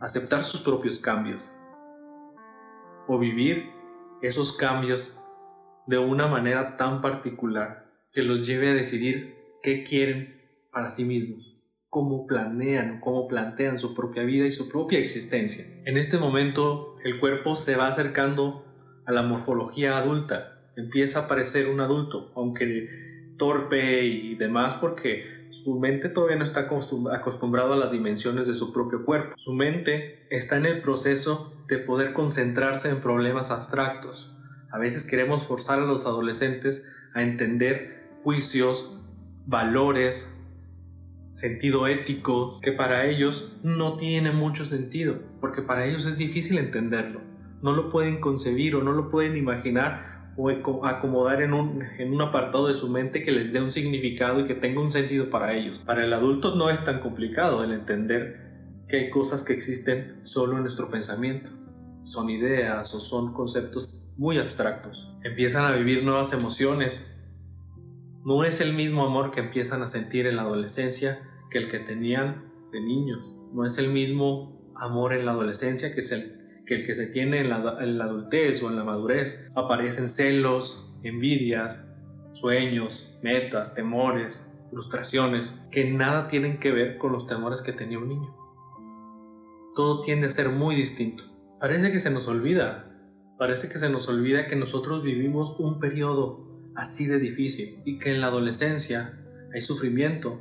aceptar 0.00 0.42
sus 0.42 0.60
propios 0.60 0.98
cambios 0.98 1.50
o 3.06 3.18
vivir 3.18 3.83
esos 4.26 4.56
cambios 4.56 5.16
de 5.86 5.98
una 5.98 6.26
manera 6.26 6.76
tan 6.76 7.02
particular 7.02 7.86
que 8.12 8.22
los 8.22 8.46
lleve 8.46 8.70
a 8.70 8.74
decidir 8.74 9.34
qué 9.62 9.82
quieren 9.82 10.40
para 10.70 10.90
sí 10.90 11.04
mismos 11.04 11.54
cómo 11.94 12.26
planean, 12.26 12.98
cómo 12.98 13.28
plantean 13.28 13.78
su 13.78 13.94
propia 13.94 14.24
vida 14.24 14.46
y 14.46 14.50
su 14.50 14.68
propia 14.68 14.98
existencia. 14.98 15.64
En 15.84 15.96
este 15.96 16.18
momento 16.18 16.96
el 17.04 17.20
cuerpo 17.20 17.54
se 17.54 17.76
va 17.76 17.86
acercando 17.86 18.64
a 19.06 19.12
la 19.12 19.22
morfología 19.22 19.96
adulta, 19.96 20.72
empieza 20.76 21.20
a 21.20 21.28
parecer 21.28 21.68
un 21.68 21.78
adulto, 21.78 22.32
aunque 22.34 22.88
torpe 23.38 24.06
y 24.06 24.34
demás 24.34 24.74
porque 24.80 25.43
su 25.62 25.78
mente 25.78 26.08
todavía 26.08 26.36
no 26.36 26.44
está 26.44 26.68
acostumbrado 27.12 27.72
a 27.72 27.76
las 27.76 27.92
dimensiones 27.92 28.46
de 28.46 28.54
su 28.54 28.72
propio 28.72 29.04
cuerpo. 29.04 29.34
Su 29.36 29.52
mente 29.52 30.26
está 30.30 30.56
en 30.56 30.66
el 30.66 30.80
proceso 30.80 31.52
de 31.68 31.78
poder 31.78 32.12
concentrarse 32.12 32.90
en 32.90 33.00
problemas 33.00 33.50
abstractos. 33.50 34.30
A 34.70 34.78
veces 34.78 35.08
queremos 35.08 35.46
forzar 35.46 35.78
a 35.78 35.84
los 35.84 36.06
adolescentes 36.06 36.90
a 37.14 37.22
entender 37.22 38.10
juicios, 38.22 38.98
valores, 39.46 40.30
sentido 41.32 41.86
ético 41.86 42.60
que 42.60 42.72
para 42.72 43.06
ellos 43.06 43.56
no 43.62 43.96
tiene 43.96 44.32
mucho 44.32 44.64
sentido, 44.64 45.18
porque 45.40 45.62
para 45.62 45.84
ellos 45.84 46.06
es 46.06 46.18
difícil 46.18 46.58
entenderlo. 46.58 47.20
No 47.62 47.72
lo 47.72 47.90
pueden 47.90 48.20
concebir 48.20 48.76
o 48.76 48.82
no 48.82 48.92
lo 48.92 49.08
pueden 49.08 49.36
imaginar 49.36 50.13
o 50.36 50.50
acomodar 50.86 51.42
en 51.42 51.52
un, 51.52 52.20
apartado 52.20 52.68
de 52.68 52.74
su 52.74 52.88
mente 52.88 53.22
que 53.22 53.30
les 53.30 53.52
dé 53.52 53.60
un 53.60 53.70
significado 53.70 54.40
y 54.40 54.44
que 54.44 54.54
tenga 54.54 54.80
un 54.80 54.90
sentido 54.90 55.30
para 55.30 55.54
ellos. 55.54 55.82
Para 55.86 56.04
el 56.04 56.12
adulto 56.12 56.54
no 56.56 56.70
es 56.70 56.84
tan 56.84 57.00
complicado 57.00 57.62
el 57.62 57.72
entender 57.72 58.84
que 58.88 58.96
hay 58.98 59.10
cosas 59.10 59.44
que 59.44 59.52
existen 59.52 60.20
solo 60.24 60.56
en 60.56 60.62
nuestro 60.62 60.88
pensamiento. 60.90 61.50
Son 62.04 62.28
ideas 62.30 62.94
o 62.94 63.00
son 63.00 63.32
conceptos 63.32 64.12
muy 64.16 64.38
abstractos. 64.38 65.10
Empiezan 65.22 65.64
a 65.64 65.76
vivir 65.76 66.04
nuevas 66.04 66.32
emociones. 66.32 67.10
No 68.24 68.44
es 68.44 68.60
el 68.60 68.74
mismo 68.74 69.04
amor 69.04 69.30
que 69.30 69.40
empiezan 69.40 69.82
a 69.82 69.86
sentir 69.86 70.26
en 70.26 70.36
la 70.36 70.42
adolescencia 70.42 71.20
que 71.50 71.58
el 71.58 71.70
que 71.70 71.78
tenían 71.78 72.52
de 72.72 72.80
niños. 72.80 73.40
No 73.52 73.64
es 73.64 73.78
el 73.78 73.90
mismo 73.90 74.72
amor 74.74 75.14
en 75.14 75.26
la 75.26 75.32
adolescencia 75.32 75.94
que 75.94 76.00
es 76.00 76.10
el 76.12 76.43
que, 76.66 76.76
el 76.76 76.86
que 76.86 76.94
se 76.94 77.06
tiene 77.06 77.40
en 77.40 77.50
la, 77.50 77.56
adultez 78.04 78.62
o 78.62 78.70
en 78.70 78.76
la 78.76 78.84
madurez. 78.84 79.50
Aparecen 79.54 80.08
celos, 80.08 80.92
envidias, 81.02 81.86
sueños, 82.34 83.18
metas, 83.22 83.74
temores, 83.74 84.50
frustraciones, 84.70 85.66
que 85.70 85.90
nada 85.90 86.28
tienen 86.28 86.58
que 86.58 86.72
ver 86.72 86.98
con 86.98 87.12
los 87.12 87.26
temores 87.26 87.62
que 87.62 87.72
tenía 87.72 87.98
un 87.98 88.08
niño. 88.08 88.36
Todo 89.74 90.02
tiende 90.02 90.26
a 90.26 90.30
ser 90.30 90.50
muy 90.50 90.74
distinto. 90.74 91.24
Parece 91.60 91.92
que 91.92 91.98
se 91.98 92.10
nos 92.10 92.28
olvida, 92.28 92.90
parece 93.38 93.68
que 93.68 93.78
se 93.78 93.88
nos 93.88 94.08
olvida 94.08 94.46
que 94.46 94.56
nosotros 94.56 95.02
vivimos 95.02 95.58
un 95.58 95.80
periodo 95.80 96.44
así 96.74 97.06
de 97.06 97.18
difícil 97.18 97.80
y 97.84 97.98
que 97.98 98.10
en 98.10 98.20
la 98.20 98.28
adolescencia 98.28 99.20
hay 99.52 99.60
sufrimiento, 99.60 100.40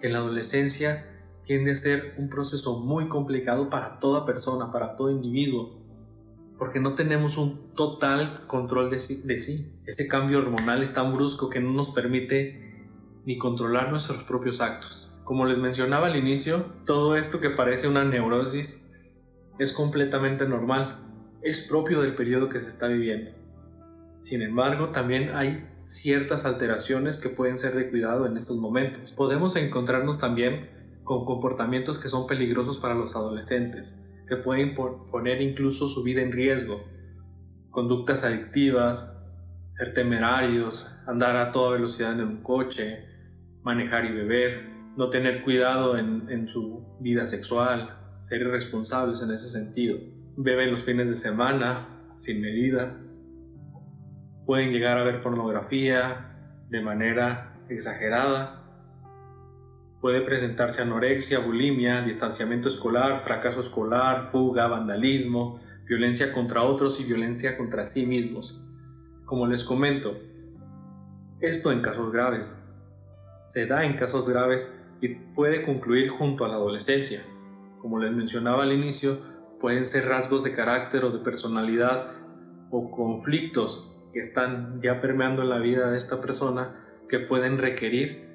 que 0.00 0.08
en 0.08 0.12
la 0.12 0.18
adolescencia 0.18 1.13
tiende 1.44 1.72
a 1.72 1.76
ser 1.76 2.14
un 2.18 2.28
proceso 2.28 2.80
muy 2.80 3.08
complicado 3.08 3.70
para 3.70 4.00
toda 4.00 4.24
persona, 4.24 4.70
para 4.70 4.96
todo 4.96 5.10
individuo, 5.10 5.78
porque 6.58 6.80
no 6.80 6.94
tenemos 6.94 7.36
un 7.36 7.74
total 7.74 8.46
control 8.46 8.90
de 8.90 8.98
sí, 8.98 9.22
de 9.24 9.34
Ese 9.34 10.08
cambio 10.08 10.38
hormonal 10.38 10.82
es 10.82 10.94
tan 10.94 11.14
brusco 11.14 11.50
que 11.50 11.60
no 11.60 11.72
nos 11.72 11.90
permite 11.90 12.74
ni 13.26 13.38
controlar 13.38 13.90
nuestros 13.90 14.22
propios 14.22 14.60
actos. 14.60 15.10
Como 15.24 15.46
les 15.46 15.58
mencionaba 15.58 16.06
al 16.06 16.16
inicio, 16.16 16.66
todo 16.84 17.16
esto 17.16 17.40
que 17.40 17.50
parece 17.50 17.88
una 17.88 18.04
neurosis 18.04 18.90
es 19.58 19.72
completamente 19.72 20.46
normal, 20.46 21.00
es 21.42 21.66
propio 21.68 22.02
del 22.02 22.14
periodo 22.14 22.48
que 22.48 22.60
se 22.60 22.68
está 22.68 22.88
viviendo. 22.88 23.30
Sin 24.22 24.42
embargo, 24.42 24.88
también 24.88 25.34
hay 25.34 25.66
ciertas 25.86 26.46
alteraciones 26.46 27.18
que 27.20 27.28
pueden 27.28 27.58
ser 27.58 27.74
de 27.74 27.90
cuidado 27.90 28.26
en 28.26 28.36
estos 28.36 28.56
momentos. 28.56 29.12
Podemos 29.12 29.56
encontrarnos 29.56 30.18
también 30.18 30.70
con 31.04 31.24
comportamientos 31.26 31.98
que 31.98 32.08
son 32.08 32.26
peligrosos 32.26 32.78
para 32.78 32.94
los 32.94 33.14
adolescentes, 33.14 34.02
que 34.26 34.36
pueden 34.36 34.74
poner 34.74 35.42
incluso 35.42 35.86
su 35.86 36.02
vida 36.02 36.22
en 36.22 36.32
riesgo. 36.32 36.82
Conductas 37.70 38.24
adictivas, 38.24 39.14
ser 39.72 39.92
temerarios, 39.92 40.90
andar 41.06 41.36
a 41.36 41.52
toda 41.52 41.72
velocidad 41.72 42.14
en 42.14 42.26
un 42.26 42.42
coche, 42.42 43.04
manejar 43.62 44.06
y 44.06 44.12
beber, 44.12 44.70
no 44.96 45.10
tener 45.10 45.42
cuidado 45.42 45.98
en, 45.98 46.48
su 46.48 46.96
vida 47.00 47.26
sexual, 47.26 47.98
ser 48.20 48.40
irresponsables 48.40 49.22
en 49.22 49.32
ese 49.32 49.48
sentido. 49.48 49.98
Beben 50.36 50.70
los 50.70 50.84
fines 50.84 51.08
de 51.08 51.16
semana, 51.16 52.14
sin 52.18 52.40
medida. 52.40 52.98
Pueden 54.46 54.72
llegar 54.72 54.98
a 54.98 55.04
ver 55.04 55.22
pornografía 55.22 56.64
de 56.70 56.80
manera 56.80 57.58
exagerada 57.68 58.63
Puede 60.04 60.20
presentarse 60.20 60.82
anorexia, 60.82 61.38
bulimia, 61.38 62.02
distanciamiento 62.02 62.68
escolar, 62.68 63.24
fracaso 63.24 63.60
escolar, 63.60 64.26
fuga, 64.26 64.66
vandalismo, 64.66 65.60
violencia 65.86 66.30
contra 66.30 66.62
otros 66.62 67.00
y 67.00 67.04
violencia 67.04 67.56
contra 67.56 67.86
sí 67.86 68.04
mismos. 68.04 68.62
Como 69.24 69.46
les 69.46 69.64
comento, 69.64 70.18
esto 71.40 71.72
en 71.72 71.80
casos 71.80 72.12
graves. 72.12 72.62
Se 73.46 73.64
da 73.64 73.86
en 73.86 73.96
casos 73.96 74.28
graves 74.28 74.78
y 75.00 75.08
puede 75.08 75.64
concluir 75.64 76.10
junto 76.10 76.44
a 76.44 76.48
la 76.48 76.56
adolescencia. 76.56 77.22
Como 77.80 77.98
les 77.98 78.12
mencionaba 78.12 78.64
al 78.64 78.72
inicio, 78.74 79.20
pueden 79.58 79.86
ser 79.86 80.04
rasgos 80.04 80.44
de 80.44 80.54
carácter 80.54 81.06
o 81.06 81.12
de 81.12 81.20
personalidad 81.20 82.10
o 82.70 82.90
conflictos 82.90 83.90
que 84.12 84.20
están 84.20 84.82
ya 84.82 85.00
permeando 85.00 85.44
la 85.44 85.60
vida 85.60 85.90
de 85.90 85.96
esta 85.96 86.20
persona 86.20 86.76
que 87.08 87.20
pueden 87.20 87.56
requerir 87.56 88.33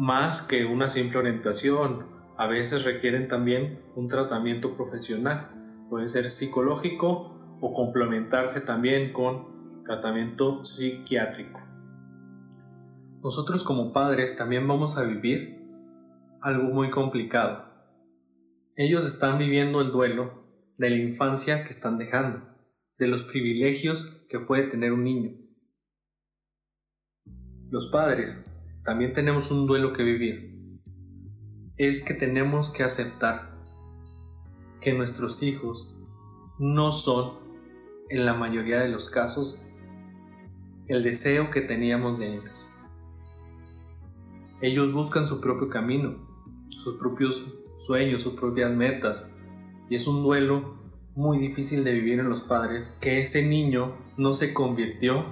más 0.00 0.40
que 0.40 0.64
una 0.64 0.88
simple 0.88 1.18
orientación. 1.18 2.06
A 2.38 2.46
veces 2.46 2.84
requieren 2.84 3.28
también 3.28 3.82
un 3.94 4.08
tratamiento 4.08 4.74
profesional. 4.74 5.50
Puede 5.90 6.08
ser 6.08 6.30
psicológico 6.30 7.58
o 7.60 7.72
complementarse 7.74 8.62
también 8.62 9.12
con 9.12 9.82
tratamiento 9.84 10.64
psiquiátrico. 10.64 11.60
Nosotros 13.22 13.62
como 13.62 13.92
padres 13.92 14.38
también 14.38 14.66
vamos 14.66 14.96
a 14.96 15.02
vivir 15.02 15.60
algo 16.40 16.72
muy 16.72 16.88
complicado. 16.88 17.66
Ellos 18.76 19.04
están 19.04 19.36
viviendo 19.36 19.82
el 19.82 19.92
duelo 19.92 20.46
de 20.78 20.88
la 20.88 20.96
infancia 20.96 21.64
que 21.64 21.74
están 21.74 21.98
dejando, 21.98 22.40
de 22.96 23.06
los 23.06 23.24
privilegios 23.24 24.06
que 24.30 24.38
puede 24.38 24.68
tener 24.68 24.94
un 24.94 25.04
niño. 25.04 25.36
Los 27.68 27.90
padres 27.90 28.42
también 28.90 29.12
tenemos 29.12 29.52
un 29.52 29.68
duelo 29.68 29.92
que 29.92 30.02
vivir. 30.02 30.52
Es 31.76 32.02
que 32.02 32.12
tenemos 32.12 32.72
que 32.72 32.82
aceptar 32.82 33.56
que 34.80 34.92
nuestros 34.92 35.44
hijos 35.44 35.96
no 36.58 36.90
son, 36.90 37.38
en 38.08 38.26
la 38.26 38.34
mayoría 38.34 38.80
de 38.80 38.88
los 38.88 39.08
casos, 39.08 39.64
el 40.88 41.04
deseo 41.04 41.52
que 41.52 41.60
teníamos 41.60 42.18
de 42.18 42.34
ellos. 42.34 42.50
Ellos 44.60 44.92
buscan 44.92 45.24
su 45.28 45.40
propio 45.40 45.68
camino, 45.68 46.26
sus 46.82 46.98
propios 46.98 47.46
sueños, 47.86 48.22
sus 48.22 48.34
propias 48.34 48.72
metas, 48.72 49.32
y 49.88 49.94
es 49.94 50.08
un 50.08 50.24
duelo 50.24 50.80
muy 51.14 51.38
difícil 51.38 51.84
de 51.84 51.92
vivir 51.92 52.18
en 52.18 52.28
los 52.28 52.42
padres 52.42 52.92
que 53.00 53.20
ese 53.20 53.46
niño 53.46 53.98
no 54.16 54.34
se 54.34 54.52
convirtió 54.52 55.24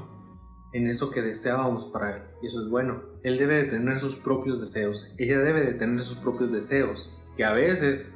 en 0.73 0.87
eso 0.87 1.11
que 1.11 1.23
deseábamos 1.23 1.87
para 1.87 2.19
él. 2.19 2.23
Y 2.41 2.47
eso 2.47 2.63
es 2.63 2.71
bueno. 2.71 3.08
Él 3.23 3.39
debe 3.39 3.57
de 3.57 3.65
tener 3.65 3.99
sus 3.99 4.17
propios 4.17 4.61
deseos. 4.61 5.15
Ella 5.19 5.39
debe 5.39 5.65
de 5.65 5.75
tener 5.75 6.03
sus 6.03 6.19
propios 6.19 6.53
deseos, 6.53 7.13
que 7.37 7.45
a 7.45 7.53
veces 7.53 8.15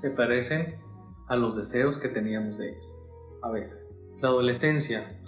se 0.00 0.10
parecen 0.10 0.76
a 1.28 1.36
los 1.36 1.56
deseos 1.56 1.98
que 1.98 2.08
teníamos 2.08 2.58
de 2.58 2.70
ellos. 2.70 2.92
A 3.42 3.50
veces. 3.50 3.78
La 4.20 4.28
adolescencia 4.28 5.20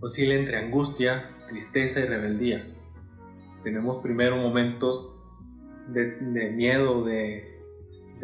oscila 0.00 0.34
entre 0.34 0.58
angustia, 0.58 1.30
tristeza 1.48 2.00
y 2.00 2.04
rebeldía. 2.04 2.66
Tenemos 3.62 4.02
primero 4.02 4.36
momentos 4.36 5.14
de, 5.88 6.50
miedo, 6.50 7.04
de, 7.04 7.50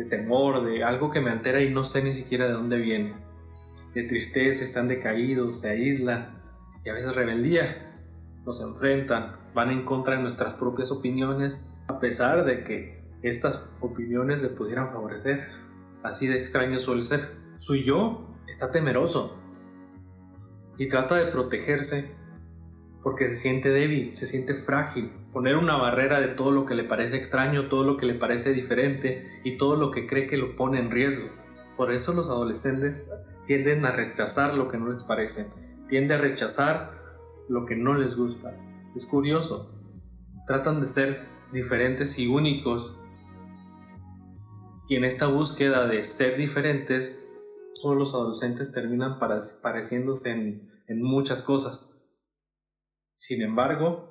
temor, 0.09 0.64
de 0.64 0.85
algo 0.85 1.11
que 1.11 1.20
me 1.20 1.30
altera 1.30 1.62
y 1.62 1.73
no 1.73 1.85
sé 1.85 2.02
ni 2.02 2.12
siquiera 2.12 2.47
de 2.47 2.52
dónde 2.52 2.76
viene. 2.78 3.14
De 3.94 4.04
tristeza, 4.04 4.62
están 4.62 4.88
decaídos, 4.88 5.61
se 5.61 5.70
aíslan, 5.70 6.35
y 6.85 6.90
a 6.90 6.92
veces 6.92 7.14
rebeldía. 7.14 7.99
Nos 8.44 8.62
enfrentan, 8.62 9.37
van 9.54 9.71
en 9.71 9.85
contra 9.85 10.16
de 10.16 10.23
nuestras 10.23 10.54
propias 10.54 10.90
opiniones, 10.90 11.57
a 11.88 11.99
pesar 11.99 12.45
de 12.45 12.64
que 12.64 13.04
estas 13.23 13.71
opiniones 13.80 14.40
le 14.40 14.49
pudieran 14.49 14.92
favorecer. 14.92 15.49
Así 16.02 16.26
de 16.26 16.38
extraño 16.38 16.78
suele 16.78 17.02
ser. 17.02 17.37
Su 17.59 17.76
yo 17.76 18.37
está 18.49 18.71
temeroso 18.71 19.37
y 20.78 20.88
trata 20.88 21.16
de 21.16 21.26
protegerse 21.26 22.14
porque 23.02 23.28
se 23.28 23.37
siente 23.37 23.71
débil, 23.71 24.16
se 24.16 24.26
siente 24.26 24.54
frágil. 24.54 25.12
Poner 25.33 25.57
una 25.57 25.76
barrera 25.76 26.21
de 26.21 26.28
todo 26.28 26.50
lo 26.50 26.66
que 26.66 26.75
le 26.75 26.85
parece 26.85 27.16
extraño, 27.16 27.69
todo 27.69 27.85
lo 27.85 27.97
que 27.97 28.07
le 28.07 28.14
parece 28.14 28.52
diferente 28.52 29.26
y 29.45 29.59
todo 29.59 29.76
lo 29.76 29.90
que 29.90 30.07
cree 30.07 30.26
que 30.26 30.37
lo 30.37 30.57
pone 30.57 30.80
en 30.80 30.90
riesgo. 30.90 31.28
Por 31.76 31.92
eso 31.92 32.14
los 32.14 32.28
adolescentes 32.28 33.11
tienden 33.47 33.85
a 33.85 33.92
rechazar 33.92 34.54
lo 34.54 34.69
que 34.69 34.78
no 34.78 34.90
les 34.90 35.04
parece 35.04 35.47
tiende 35.90 36.14
a 36.14 36.19
rechazar 36.19 36.92
lo 37.49 37.66
que 37.66 37.75
no 37.75 37.95
les 37.95 38.16
gusta. 38.16 38.54
Es 38.94 39.06
curioso, 39.06 39.73
tratan 40.47 40.80
de 40.80 40.87
ser 40.87 41.26
diferentes 41.52 42.18
y 42.18 42.26
únicos 42.26 42.99
y 44.88 44.97
en 44.97 45.04
esta 45.04 45.26
búsqueda 45.26 45.87
de 45.87 46.02
ser 46.02 46.37
diferentes, 46.37 47.25
todos 47.80 47.97
los 47.97 48.14
adolescentes 48.14 48.73
terminan 48.73 49.18
pareciéndose 49.62 50.30
en, 50.30 51.02
muchas 51.02 51.42
cosas. 51.42 51.97
Sin 53.16 53.42
embargo, 53.42 54.11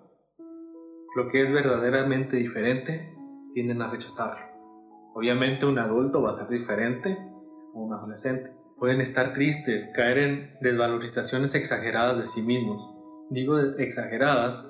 lo 1.17 1.29
que 1.29 1.41
es 1.41 1.51
verdaderamente 1.51 2.37
diferente 2.37 3.13
tienden 3.53 3.81
a 3.81 3.91
rechazarlo. 3.91 4.45
Obviamente 5.13 5.65
un 5.65 5.77
adulto 5.77 6.21
va 6.21 6.29
a 6.29 6.33
ser 6.33 6.47
diferente 6.47 7.11
a 7.11 7.77
un 7.77 7.93
adolescente 7.93 8.59
pueden 8.79 9.01
estar 9.01 9.33
tristes, 9.33 9.91
caer 9.93 10.17
en 10.17 10.57
desvalorizaciones 10.61 11.53
exageradas 11.53 12.17
de 12.17 12.25
sí 12.25 12.41
mismos. 12.41 12.98
Digo 13.29 13.59
exageradas 13.59 14.67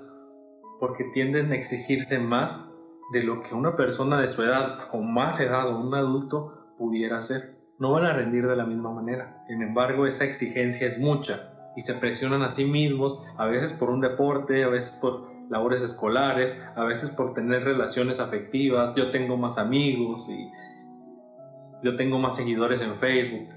porque 0.80 1.06
tienden 1.14 1.52
a 1.52 1.56
exigirse 1.56 2.20
más 2.20 2.70
de 3.12 3.24
lo 3.24 3.42
que 3.42 3.56
una 3.56 3.76
persona 3.76 4.20
de 4.20 4.28
su 4.28 4.44
edad 4.44 4.90
o 4.92 5.02
más 5.02 5.40
edad 5.40 5.68
o 5.68 5.80
un 5.80 5.94
adulto 5.96 6.76
pudiera 6.78 7.18
hacer. 7.18 7.58
No 7.80 7.92
van 7.92 8.06
a 8.06 8.14
rendir 8.14 8.48
de 8.48 8.56
la 8.56 8.66
misma 8.66 8.92
manera. 8.92 9.44
Sin 9.48 9.62
embargo, 9.62 10.06
esa 10.06 10.26
exigencia 10.26 10.88
es 10.88 11.00
mucha 11.00 11.54
y 11.76 11.82
se 11.82 11.94
presionan 11.94 12.42
a 12.42 12.50
sí 12.50 12.66
mismos, 12.66 13.20
a 13.38 13.46
veces 13.46 13.74
por 13.74 13.90
un 13.90 14.02
deporte, 14.02 14.64
a 14.64 14.70
veces 14.70 14.98
por 15.02 15.30
labores 15.50 15.82
escolares, 15.82 16.62
a 16.76 16.84
veces 16.84 17.10
por 17.10 17.34
tener 17.34 17.64
relaciones 17.64 18.20
afectivas, 18.20 18.94
yo 18.96 19.12
tengo 19.12 19.38
más 19.38 19.58
amigos 19.58 20.30
y 20.30 20.52
yo 21.84 21.96
tengo 21.96 22.20
más 22.20 22.36
seguidores 22.36 22.82
en 22.82 22.96
Facebook. 22.96 23.50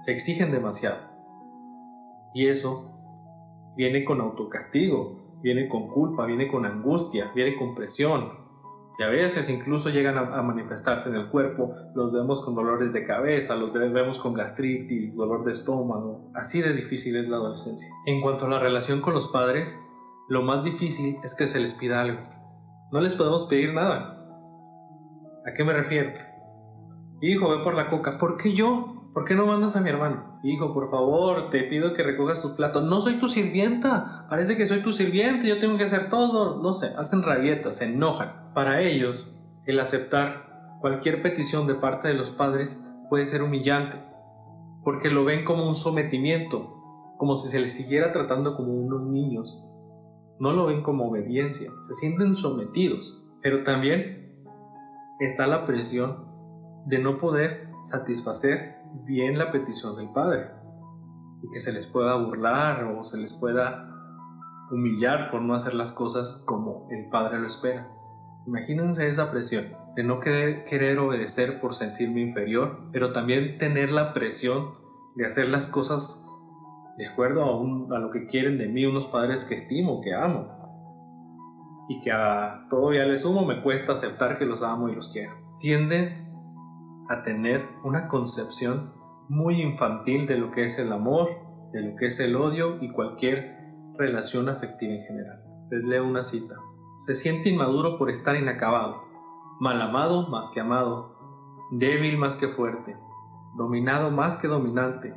Se 0.00 0.12
exigen 0.12 0.50
demasiado. 0.50 0.98
Y 2.34 2.48
eso 2.48 2.95
viene 3.76 4.04
con 4.04 4.20
autocastigo, 4.20 5.38
viene 5.42 5.68
con 5.68 5.88
culpa, 5.88 6.26
viene 6.26 6.48
con 6.48 6.64
angustia, 6.64 7.30
viene 7.34 7.56
con 7.56 7.74
presión, 7.74 8.46
y 8.98 9.02
a 9.02 9.08
veces 9.08 9.50
incluso 9.50 9.90
llegan 9.90 10.16
a, 10.16 10.42
manifestarse 10.42 11.10
en 11.10 11.16
el 11.16 11.28
cuerpo, 11.28 11.74
los 11.94 12.12
vemos 12.12 12.42
con 12.42 12.54
dolores 12.54 12.94
de 12.94 13.04
cabeza, 13.04 13.54
los 13.54 13.74
vemos 13.74 14.18
con 14.18 14.32
gastritis, 14.32 15.16
dolor 15.16 15.44
de 15.44 15.52
estómago. 15.52 16.30
Así 16.34 16.62
de 16.62 16.72
difícil 16.72 17.16
es 17.16 17.28
la 17.28 17.36
adolescencia. 17.36 17.88
En 18.06 18.22
cuanto 18.22 18.46
a 18.46 18.48
la 18.48 18.58
relación 18.58 19.02
con 19.02 19.12
los 19.12 19.28
padres, 19.28 19.76
lo 20.28 20.42
más 20.42 20.64
difícil 20.64 21.18
es 21.22 21.34
que 21.36 21.46
se 21.46 21.60
les 21.60 21.74
pida 21.74 22.00
algo. 22.00 22.20
No 22.90 23.02
les 23.02 23.14
podemos 23.14 23.44
pedir 23.44 23.74
nada. 23.74 24.14
¿A 25.46 25.52
qué 25.52 25.62
me 25.62 25.74
refiero? 25.74 26.12
Hijo, 27.20 27.50
ve 27.50 27.62
por 27.62 27.74
la 27.74 27.88
coca. 27.88 28.16
¿Por 28.16 28.38
qué 28.38 28.54
yo? 28.54 28.95
¿Por 29.16 29.24
qué 29.24 29.34
no 29.34 29.46
mandas 29.46 29.74
a 29.76 29.80
mi 29.80 29.88
hermano? 29.88 30.38
Hijo, 30.42 30.74
por 30.74 30.90
favor, 30.90 31.48
te 31.48 31.62
pido 31.62 31.94
que 31.94 32.02
recojas 32.02 32.42
tus 32.42 32.50
platos. 32.50 32.84
No 32.84 33.00
soy 33.00 33.14
tu 33.14 33.30
sirvienta. 33.30 34.26
Parece 34.28 34.58
que 34.58 34.66
soy 34.66 34.82
tu 34.82 34.92
sirviente. 34.92 35.48
Yo 35.48 35.58
tengo 35.58 35.78
que 35.78 35.84
hacer 35.84 36.10
todo. 36.10 36.62
No 36.62 36.74
sé, 36.74 36.92
hacen 36.98 37.22
rabietas, 37.22 37.78
se 37.78 37.86
enojan. 37.86 38.52
Para 38.52 38.82
ellos, 38.82 39.26
el 39.64 39.80
aceptar 39.80 40.76
cualquier 40.82 41.22
petición 41.22 41.66
de 41.66 41.76
parte 41.76 42.08
de 42.08 42.14
los 42.14 42.30
padres 42.30 42.78
puede 43.08 43.24
ser 43.24 43.42
humillante, 43.42 43.96
porque 44.84 45.08
lo 45.08 45.24
ven 45.24 45.46
como 45.46 45.66
un 45.66 45.76
sometimiento, 45.76 47.14
como 47.16 47.36
si 47.36 47.48
se 47.48 47.60
les 47.60 47.72
siguiera 47.72 48.12
tratando 48.12 48.54
como 48.54 48.74
unos 48.74 49.00
niños. 49.08 49.64
No 50.38 50.52
lo 50.52 50.66
ven 50.66 50.82
como 50.82 51.08
obediencia, 51.08 51.70
se 51.88 51.94
sienten 51.94 52.36
sometidos. 52.36 53.24
Pero 53.40 53.64
también 53.64 54.44
está 55.20 55.46
la 55.46 55.64
presión 55.64 56.26
de 56.84 56.98
no 56.98 57.16
poder 57.16 57.70
satisfacer 57.84 58.75
bien 59.04 59.38
la 59.38 59.50
petición 59.52 59.96
del 59.96 60.10
Padre 60.10 60.48
y 61.42 61.50
que 61.52 61.60
se 61.60 61.72
les 61.72 61.86
pueda 61.86 62.16
burlar 62.16 62.84
o 62.84 63.02
se 63.02 63.18
les 63.18 63.32
pueda 63.34 63.92
humillar 64.70 65.30
por 65.30 65.42
no 65.42 65.54
hacer 65.54 65.74
las 65.74 65.92
cosas 65.92 66.42
como 66.46 66.88
el 66.90 67.08
Padre 67.08 67.38
lo 67.38 67.46
espera. 67.46 67.88
Imagínense 68.46 69.08
esa 69.08 69.30
presión 69.30 69.66
de 69.96 70.04
no 70.04 70.20
querer, 70.20 70.98
obedecer 70.98 71.60
por 71.60 71.74
sentirme 71.74 72.20
inferior, 72.20 72.90
pero 72.92 73.12
también 73.12 73.58
tener 73.58 73.90
la 73.90 74.12
presión 74.12 74.74
de 75.16 75.26
hacer 75.26 75.48
las 75.48 75.66
cosas 75.66 76.22
de 76.98 77.06
acuerdo 77.06 77.42
a, 77.44 77.96
a 77.96 77.98
lo 77.98 78.10
que 78.10 78.26
quieren 78.26 78.58
de 78.58 78.68
mí 78.68 78.84
unos 78.86 79.06
padres 79.06 79.44
que 79.44 79.54
estimo, 79.54 80.00
que 80.02 80.14
amo. 80.14 80.48
Y 81.88 82.00
que 82.00 82.12
a 82.12 82.66
todavía 82.68 83.04
le 83.04 83.16
sumo 83.16 83.44
me 83.44 83.62
cuesta 83.62 83.92
aceptar 83.92 84.38
que 84.38 84.44
los 84.44 84.62
amo 84.62 84.88
y 84.88 84.94
los 84.94 85.10
quiero. 85.12 85.32
Tienden 85.60 86.25
a 87.08 87.22
tener 87.22 87.68
una 87.84 88.08
concepción 88.08 88.92
muy 89.28 89.62
infantil 89.62 90.26
de 90.26 90.38
lo 90.38 90.52
que 90.52 90.64
es 90.64 90.78
el 90.78 90.92
amor, 90.92 91.28
de 91.72 91.82
lo 91.82 91.96
que 91.96 92.06
es 92.06 92.20
el 92.20 92.36
odio 92.36 92.82
y 92.82 92.90
cualquier 92.90 93.56
relación 93.96 94.48
afectiva 94.48 94.94
en 94.94 95.02
general. 95.04 95.42
Les 95.70 95.84
leo 95.84 96.06
una 96.06 96.22
cita. 96.22 96.54
Se 97.06 97.14
siente 97.14 97.48
inmaduro 97.48 97.98
por 97.98 98.10
estar 98.10 98.36
inacabado, 98.36 99.02
mal 99.60 99.80
amado 99.80 100.28
más 100.28 100.50
que 100.50 100.60
amado, 100.60 101.16
débil 101.72 102.18
más 102.18 102.36
que 102.36 102.48
fuerte, 102.48 102.96
dominado 103.56 104.10
más 104.10 104.36
que 104.36 104.48
dominante, 104.48 105.14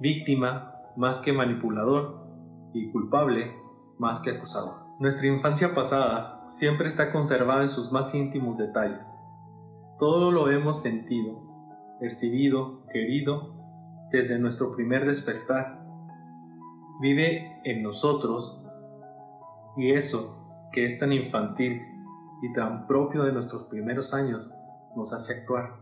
víctima 0.00 0.72
más 0.96 1.18
que 1.18 1.32
manipulador 1.32 2.26
y 2.74 2.90
culpable 2.92 3.56
más 3.98 4.20
que 4.20 4.30
acusador. 4.30 4.86
Nuestra 5.00 5.26
infancia 5.26 5.74
pasada 5.74 6.44
siempre 6.48 6.88
está 6.88 7.12
conservada 7.12 7.62
en 7.62 7.68
sus 7.68 7.92
más 7.92 8.14
íntimos 8.14 8.58
detalles 8.58 9.18
todo 9.98 10.30
lo 10.30 10.50
hemos 10.50 10.80
sentido, 10.80 11.42
percibido, 11.98 12.86
querido 12.92 13.54
desde 14.12 14.38
nuestro 14.38 14.74
primer 14.74 15.06
despertar. 15.06 15.84
Vive 17.00 17.60
en 17.64 17.82
nosotros 17.82 18.62
y 19.76 19.92
eso 19.92 20.68
que 20.72 20.84
es 20.84 20.98
tan 20.98 21.12
infantil 21.12 21.80
y 22.42 22.52
tan 22.52 22.86
propio 22.86 23.24
de 23.24 23.32
nuestros 23.32 23.64
primeros 23.64 24.14
años 24.14 24.50
nos 24.96 25.12
hace 25.12 25.40
actuar. 25.40 25.80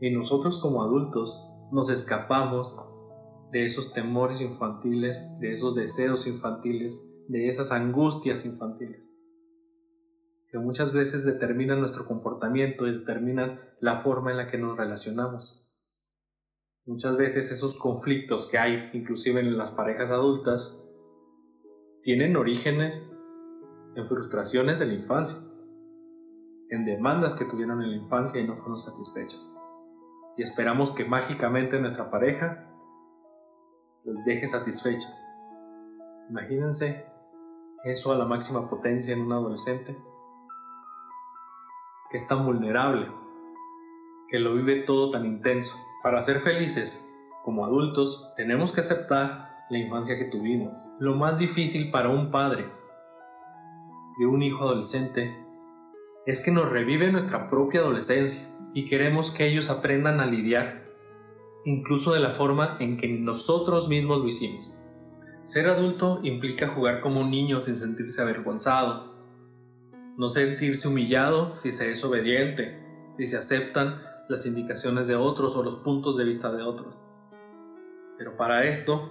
Y 0.00 0.10
nosotros 0.10 0.60
como 0.60 0.82
adultos 0.82 1.48
nos 1.70 1.88
escapamos 1.88 2.76
de 3.52 3.64
esos 3.64 3.92
temores 3.92 4.40
infantiles, 4.40 5.24
de 5.38 5.52
esos 5.52 5.74
deseos 5.74 6.26
infantiles, 6.26 7.00
de 7.28 7.48
esas 7.48 7.70
angustias 7.70 8.44
infantiles 8.44 9.15
que 10.48 10.58
muchas 10.58 10.92
veces 10.92 11.24
determinan 11.24 11.80
nuestro 11.80 12.06
comportamiento 12.06 12.86
y 12.86 12.98
determinan 12.98 13.60
la 13.80 14.00
forma 14.00 14.30
en 14.30 14.36
la 14.36 14.50
que 14.50 14.58
nos 14.58 14.76
relacionamos. 14.76 15.64
Muchas 16.86 17.16
veces 17.16 17.50
esos 17.50 17.78
conflictos 17.80 18.48
que 18.48 18.58
hay, 18.58 18.90
inclusive 18.92 19.40
en 19.40 19.58
las 19.58 19.72
parejas 19.72 20.10
adultas, 20.10 20.84
tienen 22.02 22.36
orígenes 22.36 23.10
en 23.96 24.06
frustraciones 24.06 24.78
de 24.78 24.86
la 24.86 24.94
infancia, 24.94 25.38
en 26.70 26.84
demandas 26.84 27.34
que 27.34 27.44
tuvieron 27.44 27.82
en 27.82 27.90
la 27.90 27.96
infancia 27.96 28.40
y 28.40 28.46
no 28.46 28.56
fueron 28.56 28.76
satisfechas. 28.76 29.52
Y 30.36 30.42
esperamos 30.42 30.92
que 30.92 31.04
mágicamente 31.04 31.80
nuestra 31.80 32.10
pareja 32.10 32.70
los 34.04 34.24
deje 34.24 34.46
satisfechos. 34.46 35.12
Imagínense 36.30 37.04
eso 37.84 38.12
a 38.12 38.16
la 38.16 38.26
máxima 38.26 38.70
potencia 38.70 39.12
en 39.12 39.22
un 39.22 39.32
adolescente 39.32 39.96
que 42.10 42.16
es 42.16 42.28
tan 42.28 42.44
vulnerable, 42.44 43.06
que 44.28 44.38
lo 44.38 44.54
vive 44.54 44.82
todo 44.82 45.10
tan 45.10 45.26
intenso. 45.26 45.76
Para 46.02 46.22
ser 46.22 46.40
felices 46.40 47.08
como 47.44 47.64
adultos 47.64 48.32
tenemos 48.36 48.72
que 48.72 48.80
aceptar 48.80 49.56
la 49.70 49.78
infancia 49.78 50.16
que 50.18 50.26
tuvimos. 50.26 50.72
Lo 50.98 51.14
más 51.14 51.38
difícil 51.38 51.90
para 51.90 52.08
un 52.08 52.30
padre 52.30 52.66
de 54.18 54.26
un 54.26 54.42
hijo 54.42 54.64
adolescente 54.64 55.36
es 56.26 56.44
que 56.44 56.50
nos 56.50 56.68
revive 56.70 57.10
nuestra 57.10 57.48
propia 57.50 57.80
adolescencia 57.80 58.48
y 58.74 58.84
queremos 58.86 59.30
que 59.30 59.46
ellos 59.46 59.70
aprendan 59.70 60.20
a 60.20 60.26
lidiar 60.26 60.86
incluso 61.64 62.12
de 62.12 62.20
la 62.20 62.30
forma 62.30 62.76
en 62.78 62.96
que 62.96 63.08
nosotros 63.08 63.88
mismos 63.88 64.18
lo 64.18 64.28
hicimos. 64.28 64.72
Ser 65.46 65.68
adulto 65.68 66.20
implica 66.22 66.68
jugar 66.68 67.00
como 67.00 67.20
un 67.20 67.30
niño 67.30 67.60
sin 67.60 67.76
sentirse 67.76 68.22
avergonzado, 68.22 69.15
no 70.16 70.28
sentirse 70.28 70.88
humillado 70.88 71.56
si 71.56 71.72
se 71.72 71.90
es 71.90 72.04
obediente, 72.04 72.82
si 73.16 73.26
se 73.26 73.36
aceptan 73.36 74.00
las 74.28 74.46
indicaciones 74.46 75.06
de 75.06 75.16
otros 75.16 75.56
o 75.56 75.62
los 75.62 75.76
puntos 75.76 76.16
de 76.16 76.24
vista 76.24 76.50
de 76.52 76.62
otros. 76.62 76.98
Pero 78.18 78.36
para 78.36 78.64
esto 78.64 79.10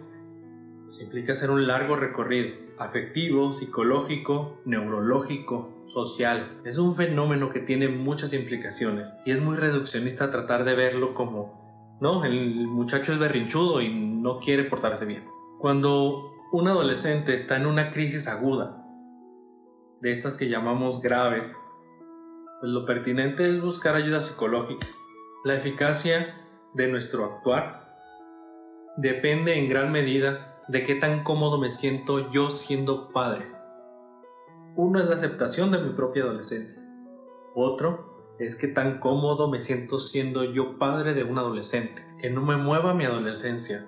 se 0.88 1.04
implica 1.04 1.34
hacer 1.34 1.52
un 1.52 1.68
largo 1.68 1.96
recorrido 1.96 2.66
afectivo, 2.78 3.54
psicológico, 3.54 4.60
neurológico, 4.66 5.86
social. 5.88 6.62
Es 6.66 6.78
un 6.78 6.94
fenómeno 6.94 7.52
que 7.52 7.62
tiene 7.62 7.88
muchas 7.88 8.34
implicaciones 8.34 9.16
y 9.26 9.32
es 9.32 9.42
muy 9.42 9.56
reduccionista 9.56 10.32
tratar 10.32 10.66
de 10.66 10.76
verlo 10.76 11.14
como, 11.14 11.98
no, 12.02 12.26
el 12.26 12.68
muchacho 12.68 13.14
es 13.14 13.20
berrinchudo 13.20 13.82
y 13.82 13.94
no 13.94 14.40
quiere 14.40 14.66
portarse 14.66 15.06
bien. 15.06 15.26
Cuando 15.60 16.34
un 16.52 16.68
adolescente 16.68 17.34
está 17.34 17.56
en 17.56 17.66
una 17.66 17.92
crisis 17.92 18.28
aguda, 18.28 18.85
de 20.06 20.12
estas 20.12 20.36
que 20.36 20.50
llamamos 20.50 21.02
graves, 21.02 21.52
pues 22.60 22.72
lo 22.72 22.86
pertinente 22.86 23.50
es 23.50 23.60
buscar 23.60 23.96
ayuda 23.96 24.22
psicológica. 24.22 24.86
La 25.44 25.56
eficacia 25.56 26.46
de 26.76 26.88
nuestro 26.88 27.26
actuar 27.26 27.98
depende 28.98 29.58
en 29.58 29.68
gran 29.68 29.92
medida 29.92 30.62
de 30.68 30.86
qué 30.86 30.94
tan 30.94 31.24
cómodo 31.24 31.58
me 31.58 31.72
siento 31.72 32.30
yo 32.30 32.52
siendo 32.52 33.12
padre. 33.14 33.48
Uno 34.76 35.00
es 35.00 35.08
la 35.08 35.16
aceptación 35.16 35.72
de 35.72 35.80
mi 35.80 35.94
propia 35.94 36.22
adolescencia. 36.22 36.80
Otro 37.56 38.36
es 38.38 38.56
qué 38.56 38.68
tan 38.68 39.00
cómodo 39.00 39.50
me 39.50 39.60
siento 39.60 40.00
siendo 40.00 40.44
yo 40.44 40.78
padre 40.78 41.16
de 41.16 41.24
un 41.24 41.40
adolescente. 41.40 42.06
Que 42.22 42.30
no 42.30 42.46
me 42.46 42.58
mueva 42.58 42.94
mi 42.94 43.06
adolescencia. 43.06 43.88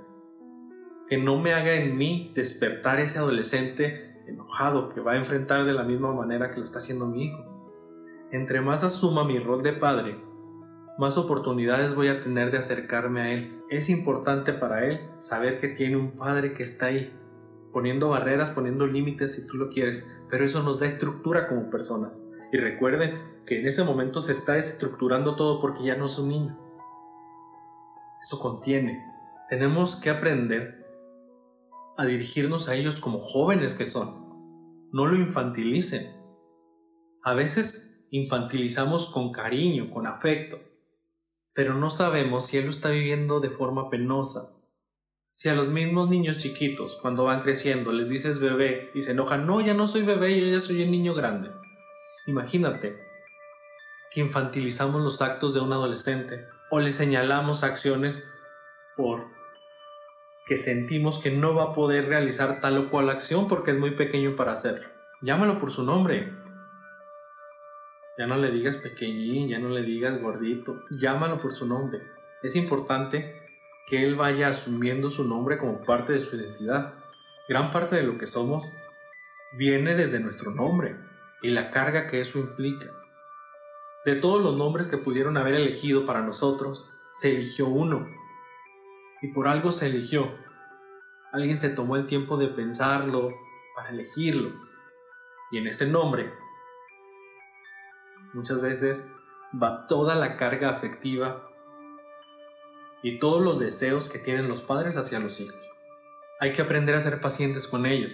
Que 1.09 1.19
no 1.19 1.37
me 1.37 1.53
haga 1.53 1.75
en 1.75 1.95
mí 1.95 2.31
despertar 2.33 2.99
ese 2.99 3.19
adolescente 3.19 4.06
enojado 4.27 4.89
que 4.89 5.01
va 5.01 5.13
a 5.13 5.17
enfrentar 5.17 5.65
de 5.65 5.73
la 5.73 5.83
misma 5.83 6.13
manera 6.13 6.51
que 6.51 6.59
lo 6.59 6.65
está 6.65 6.79
haciendo 6.79 7.07
mi 7.07 7.25
hijo. 7.25 7.43
Entre 8.31 8.61
más 8.61 8.83
asuma 8.83 9.23
mi 9.23 9.39
rol 9.39 9.63
de 9.63 9.73
padre, 9.73 10.19
más 10.97 11.17
oportunidades 11.17 11.93
voy 11.95 12.07
a 12.07 12.23
tener 12.23 12.51
de 12.51 12.57
acercarme 12.57 13.21
a 13.21 13.33
él. 13.33 13.61
Es 13.69 13.89
importante 13.89 14.51
para 14.53 14.85
él 14.85 14.99
saber 15.19 15.59
que 15.59 15.69
tiene 15.69 15.95
un 15.95 16.11
padre 16.11 16.53
que 16.53 16.63
está 16.63 16.87
ahí, 16.87 17.13
poniendo 17.71 18.09
barreras, 18.09 18.49
poniendo 18.49 18.87
límites 18.87 19.35
si 19.35 19.45
tú 19.45 19.57
lo 19.57 19.69
quieres, 19.69 20.11
pero 20.29 20.43
eso 20.43 20.63
nos 20.63 20.79
da 20.79 20.87
estructura 20.87 21.47
como 21.47 21.69
personas. 21.69 22.25
Y 22.51 22.57
recuerden 22.57 23.21
que 23.45 23.59
en 23.59 23.67
ese 23.67 23.83
momento 23.83 24.21
se 24.21 24.31
está 24.31 24.53
desestructurando 24.53 25.35
todo 25.35 25.61
porque 25.61 25.83
ya 25.83 25.95
no 25.95 26.05
es 26.05 26.17
un 26.17 26.29
niño. 26.29 26.57
Eso 28.21 28.39
contiene. 28.39 29.05
Tenemos 29.49 29.95
que 29.97 30.09
aprender 30.09 30.86
a 31.97 32.05
dirigirnos 32.05 32.69
a 32.69 32.75
ellos 32.75 32.95
como 32.95 33.19
jóvenes 33.19 33.73
que 33.73 33.85
son. 33.85 34.27
No 34.91 35.07
lo 35.07 35.15
infantilicen. 35.15 36.15
A 37.23 37.33
veces 37.33 38.05
infantilizamos 38.11 39.07
con 39.11 39.31
cariño, 39.31 39.91
con 39.91 40.07
afecto, 40.07 40.59
pero 41.53 41.73
no 41.73 41.89
sabemos 41.89 42.45
si 42.45 42.57
él 42.57 42.65
lo 42.65 42.69
está 42.69 42.89
viviendo 42.89 43.39
de 43.39 43.49
forma 43.49 43.89
penosa. 43.89 44.53
Si 45.33 45.49
a 45.49 45.55
los 45.55 45.67
mismos 45.67 46.09
niños 46.09 46.37
chiquitos, 46.37 46.97
cuando 47.01 47.25
van 47.25 47.41
creciendo, 47.41 47.91
les 47.91 48.09
dices 48.09 48.39
bebé 48.39 48.91
y 48.93 49.01
se 49.01 49.11
enojan, 49.11 49.45
no, 49.45 49.61
ya 49.61 49.73
no 49.73 49.87
soy 49.87 50.03
bebé, 50.03 50.39
yo 50.39 50.47
ya 50.47 50.59
soy 50.59 50.83
un 50.83 50.91
niño 50.91 51.13
grande. 51.13 51.49
Imagínate 52.27 52.97
que 54.11 54.21
infantilizamos 54.21 55.01
los 55.01 55.21
actos 55.21 55.53
de 55.53 55.59
un 55.59 55.73
adolescente 55.73 56.45
o 56.69 56.79
le 56.79 56.91
señalamos 56.91 57.63
acciones 57.63 58.31
por 58.95 59.26
que 60.47 60.55
sentimos 60.55 61.19
que 61.19 61.29
no 61.29 61.53
va 61.53 61.63
a 61.63 61.73
poder 61.73 62.07
realizar 62.07 62.61
tal 62.61 62.77
o 62.77 62.89
cual 62.89 63.09
acción 63.09 63.47
porque 63.47 63.71
es 63.71 63.77
muy 63.77 63.91
pequeño 63.91 64.35
para 64.35 64.53
hacerlo. 64.53 64.87
Llámalo 65.21 65.59
por 65.59 65.71
su 65.71 65.83
nombre. 65.83 66.31
Ya 68.17 68.27
no 68.27 68.37
le 68.37 68.51
digas 68.51 68.77
pequeñín, 68.77 69.49
ya 69.49 69.59
no 69.59 69.69
le 69.69 69.81
digas 69.81 70.21
gordito, 70.21 70.83
llámalo 70.89 71.41
por 71.41 71.53
su 71.53 71.67
nombre. 71.67 72.01
Es 72.41 72.55
importante 72.55 73.35
que 73.87 74.03
él 74.03 74.15
vaya 74.15 74.47
asumiendo 74.47 75.11
su 75.11 75.27
nombre 75.27 75.57
como 75.57 75.83
parte 75.83 76.13
de 76.13 76.19
su 76.19 76.37
identidad. 76.37 76.93
Gran 77.49 77.71
parte 77.71 77.97
de 77.97 78.03
lo 78.03 78.17
que 78.17 78.25
somos 78.25 78.65
viene 79.57 79.95
desde 79.95 80.19
nuestro 80.19 80.51
nombre 80.51 80.95
y 81.41 81.49
la 81.49 81.71
carga 81.71 82.07
que 82.07 82.21
eso 82.21 82.39
implica. 82.39 82.87
De 84.05 84.15
todos 84.15 84.41
los 84.41 84.55
nombres 84.55 84.87
que 84.87 84.97
pudieron 84.97 85.35
haber 85.35 85.55
elegido 85.55 86.05
para 86.05 86.21
nosotros, 86.21 86.89
se 87.15 87.35
eligió 87.35 87.67
uno, 87.67 88.07
y 89.21 89.27
por 89.29 89.47
algo 89.47 89.71
se 89.71 89.87
eligió. 89.87 90.31
Alguien 91.31 91.57
se 91.57 91.69
tomó 91.69 91.95
el 91.95 92.07
tiempo 92.07 92.37
de 92.37 92.47
pensarlo 92.47 93.33
para 93.75 93.89
elegirlo. 93.89 94.53
Y 95.51 95.57
en 95.57 95.67
ese 95.67 95.87
nombre, 95.87 96.33
muchas 98.33 98.61
veces 98.61 99.07
va 99.61 99.87
toda 99.87 100.15
la 100.15 100.37
carga 100.37 100.69
afectiva 100.69 101.49
y 103.01 103.19
todos 103.19 103.41
los 103.41 103.59
deseos 103.59 104.09
que 104.09 104.19
tienen 104.19 104.49
los 104.49 104.61
padres 104.61 104.97
hacia 104.97 105.19
los 105.19 105.39
hijos. 105.39 105.57
Hay 106.39 106.53
que 106.53 106.61
aprender 106.61 106.95
a 106.95 106.99
ser 106.99 107.21
pacientes 107.21 107.67
con 107.67 107.85
ellos. 107.85 108.11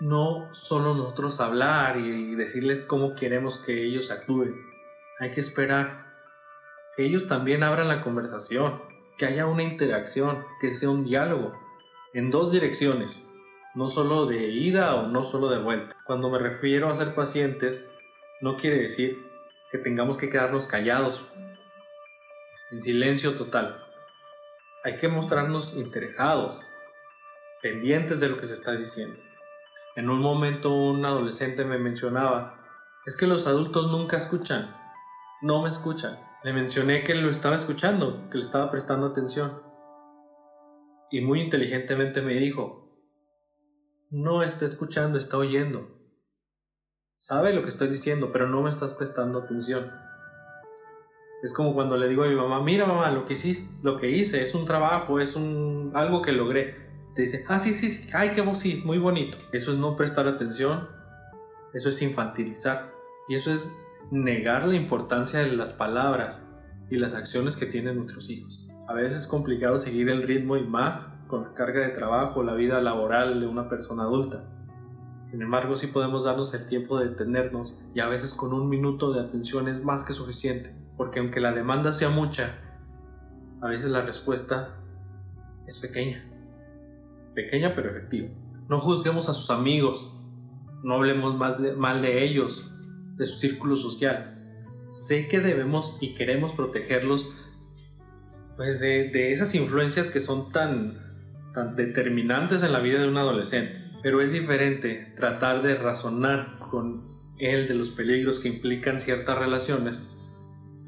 No 0.00 0.48
solo 0.54 0.94
nosotros 0.94 1.40
hablar 1.40 1.98
y 1.98 2.34
decirles 2.34 2.84
cómo 2.84 3.14
queremos 3.14 3.58
que 3.58 3.84
ellos 3.84 4.10
actúen. 4.10 4.54
Hay 5.18 5.32
que 5.32 5.40
esperar 5.40 6.06
que 6.96 7.04
ellos 7.04 7.26
también 7.26 7.62
abran 7.62 7.88
la 7.88 8.02
conversación, 8.02 8.80
que 9.20 9.26
haya 9.26 9.44
una 9.44 9.62
interacción, 9.62 10.46
que 10.62 10.74
sea 10.74 10.88
un 10.88 11.04
diálogo 11.04 11.52
en 12.14 12.30
dos 12.30 12.50
direcciones, 12.50 13.28
no 13.74 13.86
solo 13.86 14.24
de 14.24 14.48
ida 14.48 14.94
o 14.94 15.08
no 15.08 15.24
solo 15.24 15.50
de 15.50 15.58
vuelta. 15.58 15.94
Cuando 16.06 16.30
me 16.30 16.38
refiero 16.38 16.88
a 16.88 16.94
ser 16.94 17.14
pacientes, 17.14 17.86
no 18.40 18.56
quiere 18.56 18.78
decir 18.78 19.22
que 19.70 19.76
tengamos 19.76 20.16
que 20.16 20.30
quedarnos 20.30 20.66
callados, 20.66 21.22
en 22.70 22.80
silencio 22.80 23.34
total. 23.34 23.84
Hay 24.84 24.96
que 24.96 25.08
mostrarnos 25.08 25.76
interesados, 25.76 26.58
pendientes 27.60 28.20
de 28.20 28.30
lo 28.30 28.38
que 28.38 28.46
se 28.46 28.54
está 28.54 28.72
diciendo. 28.72 29.20
En 29.96 30.08
un 30.08 30.20
momento 30.20 30.72
un 30.72 31.04
adolescente 31.04 31.66
me 31.66 31.76
mencionaba, 31.76 32.58
es 33.04 33.18
que 33.18 33.26
los 33.26 33.46
adultos 33.46 33.92
nunca 33.92 34.16
escuchan, 34.16 34.74
no 35.42 35.60
me 35.60 35.68
escuchan. 35.68 36.29
Le 36.42 36.54
mencioné 36.54 37.04
que 37.04 37.14
lo 37.14 37.28
estaba 37.28 37.56
escuchando, 37.56 38.30
que 38.30 38.38
le 38.38 38.44
estaba 38.44 38.70
prestando 38.70 39.08
atención. 39.08 39.62
Y 41.10 41.20
muy 41.20 41.42
inteligentemente 41.42 42.22
me 42.22 42.34
dijo, 42.34 42.90
no 44.10 44.42
está 44.42 44.64
escuchando, 44.64 45.18
está 45.18 45.36
oyendo. 45.36 45.88
Sabe 47.18 47.52
lo 47.52 47.62
que 47.62 47.68
estoy 47.68 47.88
diciendo, 47.88 48.30
pero 48.32 48.48
no 48.48 48.62
me 48.62 48.70
estás 48.70 48.94
prestando 48.94 49.40
atención. 49.40 49.92
Es 51.42 51.52
como 51.52 51.74
cuando 51.74 51.98
le 51.98 52.08
digo 52.08 52.24
a 52.24 52.28
mi 52.28 52.34
mamá, 52.34 52.62
mira 52.62 52.86
mamá, 52.86 53.10
lo 53.10 53.26
que 53.26 53.34
hiciste, 53.34 53.74
lo 53.82 53.98
que 53.98 54.10
hice 54.10 54.42
es 54.42 54.54
un 54.54 54.64
trabajo, 54.64 55.20
es 55.20 55.36
un 55.36 55.92
algo 55.94 56.22
que 56.22 56.32
logré. 56.32 56.74
Te 57.14 57.22
dice, 57.22 57.44
ah, 57.48 57.58
sí, 57.58 57.74
sí, 57.74 57.90
sí, 57.90 58.08
ay, 58.14 58.30
qué 58.30 58.56
sí, 58.56 58.82
muy 58.84 58.98
bonito. 58.98 59.36
Eso 59.52 59.72
es 59.72 59.78
no 59.78 59.94
prestar 59.94 60.26
atención, 60.26 60.88
eso 61.74 61.90
es 61.90 62.00
infantilizar. 62.00 62.92
Y 63.28 63.34
eso 63.34 63.52
es 63.52 63.70
negar 64.10 64.66
la 64.66 64.74
importancia 64.74 65.40
de 65.40 65.52
las 65.52 65.72
palabras 65.72 66.46
y 66.90 66.96
las 66.96 67.14
acciones 67.14 67.56
que 67.56 67.66
tienen 67.66 67.96
nuestros 67.96 68.28
hijos. 68.28 68.68
A 68.88 68.94
veces 68.94 69.22
es 69.22 69.26
complicado 69.26 69.78
seguir 69.78 70.08
el 70.08 70.24
ritmo 70.24 70.56
y 70.56 70.66
más 70.66 71.12
con 71.28 71.44
la 71.44 71.54
carga 71.54 71.80
de 71.80 71.90
trabajo, 71.90 72.42
la 72.42 72.54
vida 72.54 72.80
laboral 72.80 73.40
de 73.40 73.46
una 73.46 73.68
persona 73.68 74.02
adulta. 74.02 74.44
Sin 75.30 75.42
embargo, 75.42 75.76
sí 75.76 75.86
podemos 75.86 76.24
darnos 76.24 76.52
el 76.54 76.66
tiempo 76.66 76.98
de 76.98 77.10
detenernos 77.10 77.76
y 77.94 78.00
a 78.00 78.08
veces 78.08 78.34
con 78.34 78.52
un 78.52 78.68
minuto 78.68 79.12
de 79.12 79.20
atención 79.20 79.68
es 79.68 79.80
más 79.84 80.02
que 80.02 80.12
suficiente, 80.12 80.74
porque 80.96 81.20
aunque 81.20 81.38
la 81.38 81.52
demanda 81.52 81.92
sea 81.92 82.10
mucha, 82.10 82.56
a 83.60 83.68
veces 83.68 83.92
la 83.92 84.02
respuesta 84.02 84.76
es 85.68 85.78
pequeña. 85.78 86.24
Pequeña 87.34 87.74
pero 87.76 87.90
efectiva. 87.90 88.28
No 88.68 88.80
juzguemos 88.80 89.28
a 89.28 89.34
sus 89.34 89.50
amigos, 89.50 90.12
no 90.82 90.94
hablemos 90.94 91.36
más 91.36 91.60
mal 91.76 92.02
de 92.02 92.24
ellos, 92.24 92.68
de 93.20 93.26
su 93.26 93.38
círculo 93.38 93.76
social. 93.76 94.34
Sé 94.90 95.28
que 95.28 95.40
debemos 95.40 95.98
y 96.00 96.14
queremos 96.14 96.52
protegerlos 96.52 97.28
pues 98.56 98.80
de, 98.80 99.30
esas 99.30 99.54
influencias 99.54 100.08
que 100.08 100.20
son 100.20 100.50
tan, 100.52 100.98
tan 101.54 101.76
determinantes 101.76 102.62
en 102.62 102.72
la 102.72 102.80
vida 102.80 103.00
de 103.00 103.08
un 103.08 103.18
adolescente. 103.18 103.74
Pero 104.02 104.22
es 104.22 104.32
diferente 104.32 105.12
tratar 105.16 105.62
de 105.62 105.74
razonar 105.74 106.58
con 106.70 107.10
él 107.38 107.68
de 107.68 107.74
los 107.74 107.90
peligros 107.90 108.40
que 108.40 108.48
implican 108.48 108.98
ciertas 108.98 109.38
relaciones 109.38 110.02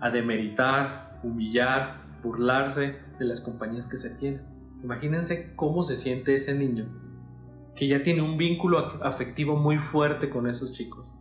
a 0.00 0.10
demeritar, 0.10 1.20
humillar, 1.22 2.18
burlarse 2.22 2.96
de 3.18 3.24
las 3.26 3.42
compañías 3.42 3.90
que 3.90 3.98
se 3.98 4.16
tienen. 4.16 4.40
Imagínense 4.82 5.52
cómo 5.54 5.82
se 5.82 5.96
siente 5.96 6.32
ese 6.32 6.54
niño 6.54 6.86
que 7.76 7.88
ya 7.88 8.02
tiene 8.02 8.22
un 8.22 8.38
vínculo 8.38 8.78
afectivo 9.02 9.56
muy 9.56 9.76
fuerte 9.76 10.30
con 10.30 10.48
esos 10.48 10.72
chicos 10.72 11.11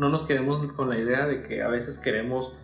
no 0.00 0.08
nos 0.08 0.24
quedemos 0.24 0.60
con 0.72 0.88
la 0.88 0.98
idea 0.98 1.26
de 1.26 1.42
que 1.42 1.62
a 1.62 1.68
veces 1.68 1.98
queremos 1.98 2.56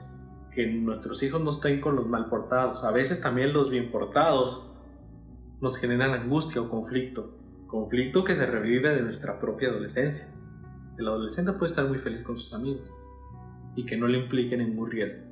que 0.53 0.67
nuestros 0.69 1.23
hijos 1.23 1.43
no 1.43 1.51
estén 1.51 1.83
con 1.83 1.95
los 1.95 2.07
mal 2.07 2.31
portados. 2.31 2.83
A 2.83 2.91
veces 2.91 3.21
también 3.21 3.53
los 3.53 3.69
bien 3.69 3.91
portados 3.91 4.73
nos 5.61 5.77
generan 5.77 6.13
angustia 6.13 6.63
o 6.63 6.71
conflicto. 6.71 7.37
Conflicto 7.67 8.25
que 8.25 8.35
se 8.35 8.47
revive 8.47 8.89
de 8.95 9.03
nuestra 9.03 9.39
propia 9.39 9.69
adolescencia. 9.69 10.33
El 10.97 11.09
adolescente 11.09 11.53
puede 11.53 11.73
estar 11.73 11.87
muy 11.87 11.99
feliz 11.99 12.23
con 12.23 12.39
sus 12.39 12.55
amigos 12.55 12.91
y 13.75 13.85
que 13.85 13.99
no 13.99 14.09
le 14.09 14.17
implique 14.17 14.57
ningún 14.57 14.91
riesgo. 14.91 15.23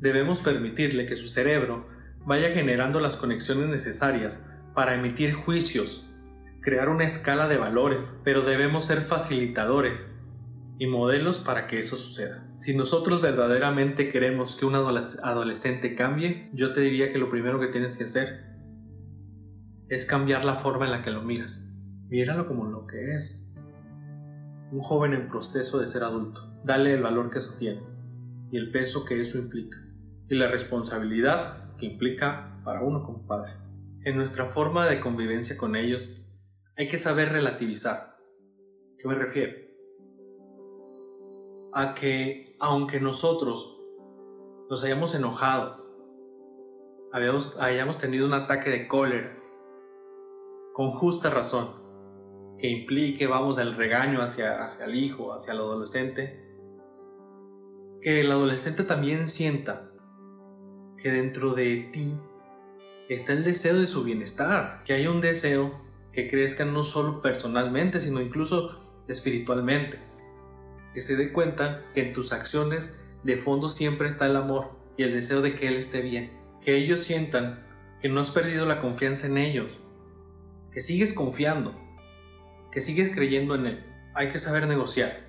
Debemos 0.00 0.40
permitirle 0.40 1.06
que 1.06 1.14
su 1.14 1.28
cerebro 1.28 1.86
vaya 2.26 2.50
generando 2.50 2.98
las 2.98 3.16
conexiones 3.16 3.68
necesarias 3.68 4.44
para 4.74 4.96
emitir 4.96 5.34
juicios, 5.34 6.04
crear 6.62 6.88
una 6.88 7.04
escala 7.04 7.46
de 7.46 7.58
valores, 7.58 8.20
pero 8.24 8.42
debemos 8.42 8.86
ser 8.86 9.02
facilitadores 9.02 10.04
y 10.80 10.86
modelos 10.86 11.36
para 11.36 11.66
que 11.66 11.78
eso 11.78 11.98
suceda. 11.98 12.42
Si 12.56 12.74
nosotros 12.74 13.20
verdaderamente 13.20 14.10
queremos 14.10 14.56
que 14.56 14.64
un 14.64 14.74
adolescente 14.74 15.94
cambie, 15.94 16.48
yo 16.54 16.72
te 16.72 16.80
diría 16.80 17.12
que 17.12 17.18
lo 17.18 17.28
primero 17.28 17.60
que 17.60 17.66
tienes 17.66 17.98
que 17.98 18.04
hacer 18.04 18.46
es 19.90 20.06
cambiar 20.06 20.42
la 20.42 20.54
forma 20.54 20.86
en 20.86 20.92
la 20.92 21.02
que 21.02 21.10
lo 21.10 21.20
miras. 21.20 21.62
Míralo 22.08 22.48
como 22.48 22.64
lo 22.64 22.86
que 22.86 23.14
es. 23.14 23.46
Un 24.72 24.80
joven 24.80 25.12
en 25.12 25.28
proceso 25.28 25.78
de 25.78 25.86
ser 25.86 26.02
adulto. 26.02 26.40
Dale 26.64 26.94
el 26.94 27.02
valor 27.02 27.30
que 27.30 27.40
eso 27.40 27.58
tiene 27.58 27.82
y 28.50 28.56
el 28.56 28.72
peso 28.72 29.04
que 29.04 29.20
eso 29.20 29.36
implica 29.36 29.76
y 30.30 30.34
la 30.34 30.48
responsabilidad 30.48 31.76
que 31.76 31.84
implica 31.84 32.58
para 32.64 32.80
uno 32.80 33.04
como 33.04 33.26
padre. 33.26 33.52
En 34.06 34.16
nuestra 34.16 34.46
forma 34.46 34.86
de 34.86 35.00
convivencia 35.00 35.58
con 35.58 35.76
ellos 35.76 36.18
hay 36.78 36.88
que 36.88 36.96
saber 36.96 37.32
relativizar. 37.32 38.16
¿Qué 38.98 39.06
me 39.06 39.14
refiero? 39.14 39.69
A 41.72 41.94
que 41.94 42.56
aunque 42.58 43.00
nosotros 43.00 43.78
nos 44.68 44.84
hayamos 44.84 45.14
enojado, 45.14 45.84
hayamos 47.12 47.98
tenido 47.98 48.26
un 48.26 48.34
ataque 48.34 48.70
de 48.70 48.86
cólera, 48.86 49.36
con 50.74 50.92
justa 50.92 51.30
razón, 51.30 51.80
que 52.58 52.68
implique, 52.68 53.26
vamos, 53.26 53.58
el 53.58 53.74
regaño 53.74 54.22
hacia, 54.22 54.64
hacia 54.64 54.84
el 54.84 54.94
hijo, 54.94 55.32
hacia 55.32 55.52
el 55.54 55.60
adolescente, 55.60 56.46
que 58.02 58.20
el 58.20 58.30
adolescente 58.30 58.84
también 58.84 59.28
sienta 59.28 59.90
que 60.98 61.10
dentro 61.10 61.54
de 61.54 61.90
ti 61.92 62.14
está 63.08 63.32
el 63.32 63.44
deseo 63.44 63.78
de 63.78 63.86
su 63.86 64.04
bienestar, 64.04 64.84
que 64.84 64.92
hay 64.92 65.06
un 65.06 65.20
deseo 65.20 65.80
que 66.12 66.30
crezca 66.30 66.64
no 66.64 66.82
solo 66.82 67.22
personalmente, 67.22 67.98
sino 67.98 68.20
incluso 68.20 69.02
espiritualmente 69.08 70.09
que 70.94 71.00
se 71.00 71.16
dé 71.16 71.32
cuenta 71.32 71.82
que 71.94 72.08
en 72.08 72.12
tus 72.12 72.32
acciones 72.32 73.00
de 73.22 73.36
fondo 73.36 73.68
siempre 73.68 74.08
está 74.08 74.26
el 74.26 74.36
amor 74.36 74.72
y 74.96 75.02
el 75.02 75.12
deseo 75.12 75.40
de 75.40 75.54
que 75.54 75.68
Él 75.68 75.76
esté 75.76 76.00
bien. 76.00 76.32
Que 76.62 76.76
ellos 76.76 77.04
sientan 77.04 77.64
que 78.00 78.08
no 78.08 78.20
has 78.20 78.30
perdido 78.30 78.66
la 78.66 78.80
confianza 78.80 79.26
en 79.26 79.36
ellos, 79.38 79.70
que 80.72 80.80
sigues 80.80 81.12
confiando, 81.12 81.74
que 82.72 82.80
sigues 82.80 83.14
creyendo 83.14 83.54
en 83.54 83.66
él. 83.66 83.84
Hay 84.14 84.30
que 84.32 84.38
saber 84.38 84.66
negociar. 84.66 85.28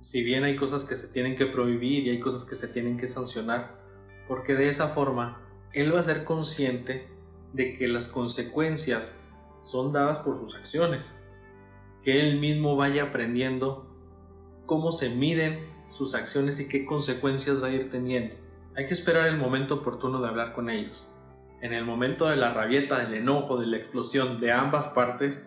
Si 0.00 0.22
bien 0.22 0.44
hay 0.44 0.56
cosas 0.56 0.84
que 0.84 0.94
se 0.94 1.12
tienen 1.12 1.36
que 1.36 1.46
prohibir 1.46 2.06
y 2.06 2.10
hay 2.10 2.20
cosas 2.20 2.44
que 2.44 2.54
se 2.54 2.68
tienen 2.68 2.98
que 2.98 3.08
sancionar, 3.08 3.80
porque 4.28 4.54
de 4.54 4.68
esa 4.68 4.88
forma 4.88 5.40
él 5.72 5.94
va 5.94 6.00
a 6.00 6.04
ser 6.04 6.24
consciente 6.24 7.08
de 7.52 7.76
que 7.76 7.88
las 7.88 8.08
consecuencias 8.08 9.16
son 9.62 9.92
dadas 9.92 10.18
por 10.18 10.36
sus 10.38 10.54
acciones, 10.54 11.14
que 12.02 12.20
él 12.20 12.40
mismo 12.40 12.76
vaya 12.76 13.04
aprendiendo 13.04 13.91
cómo 14.72 14.90
se 14.90 15.10
miden 15.10 15.68
sus 15.90 16.14
acciones 16.14 16.58
y 16.58 16.66
qué 16.66 16.86
consecuencias 16.86 17.62
va 17.62 17.66
a 17.66 17.72
ir 17.72 17.90
teniendo. 17.90 18.36
Hay 18.74 18.86
que 18.86 18.94
esperar 18.94 19.28
el 19.28 19.36
momento 19.36 19.74
oportuno 19.74 20.22
de 20.22 20.28
hablar 20.28 20.54
con 20.54 20.70
ellos. 20.70 21.06
En 21.60 21.74
el 21.74 21.84
momento 21.84 22.26
de 22.26 22.36
la 22.36 22.54
rabieta, 22.54 22.98
del 22.98 23.12
enojo, 23.12 23.60
de 23.60 23.66
la 23.66 23.76
explosión 23.76 24.40
de 24.40 24.50
ambas 24.50 24.88
partes, 24.88 25.44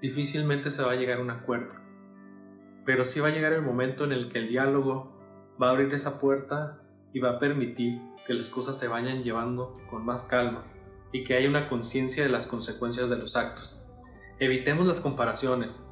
difícilmente 0.00 0.70
se 0.70 0.84
va 0.84 0.92
a 0.92 0.94
llegar 0.94 1.18
a 1.18 1.22
un 1.22 1.30
acuerdo. 1.30 1.74
Pero 2.86 3.02
sí 3.02 3.18
va 3.18 3.26
a 3.26 3.32
llegar 3.32 3.52
el 3.52 3.62
momento 3.62 4.04
en 4.04 4.12
el 4.12 4.30
que 4.30 4.38
el 4.38 4.50
diálogo 4.50 5.10
va 5.60 5.66
a 5.66 5.70
abrir 5.70 5.92
esa 5.92 6.20
puerta 6.20 6.80
y 7.12 7.18
va 7.18 7.30
a 7.30 7.38
permitir 7.40 8.00
que 8.24 8.34
las 8.34 8.50
cosas 8.50 8.78
se 8.78 8.86
vayan 8.86 9.24
llevando 9.24 9.76
con 9.90 10.04
más 10.04 10.22
calma 10.22 10.62
y 11.10 11.24
que 11.24 11.34
haya 11.34 11.48
una 11.48 11.68
conciencia 11.68 12.22
de 12.22 12.28
las 12.28 12.46
consecuencias 12.46 13.10
de 13.10 13.16
los 13.16 13.34
actos. 13.34 13.84
Evitemos 14.38 14.86
las 14.86 15.00
comparaciones. 15.00 15.84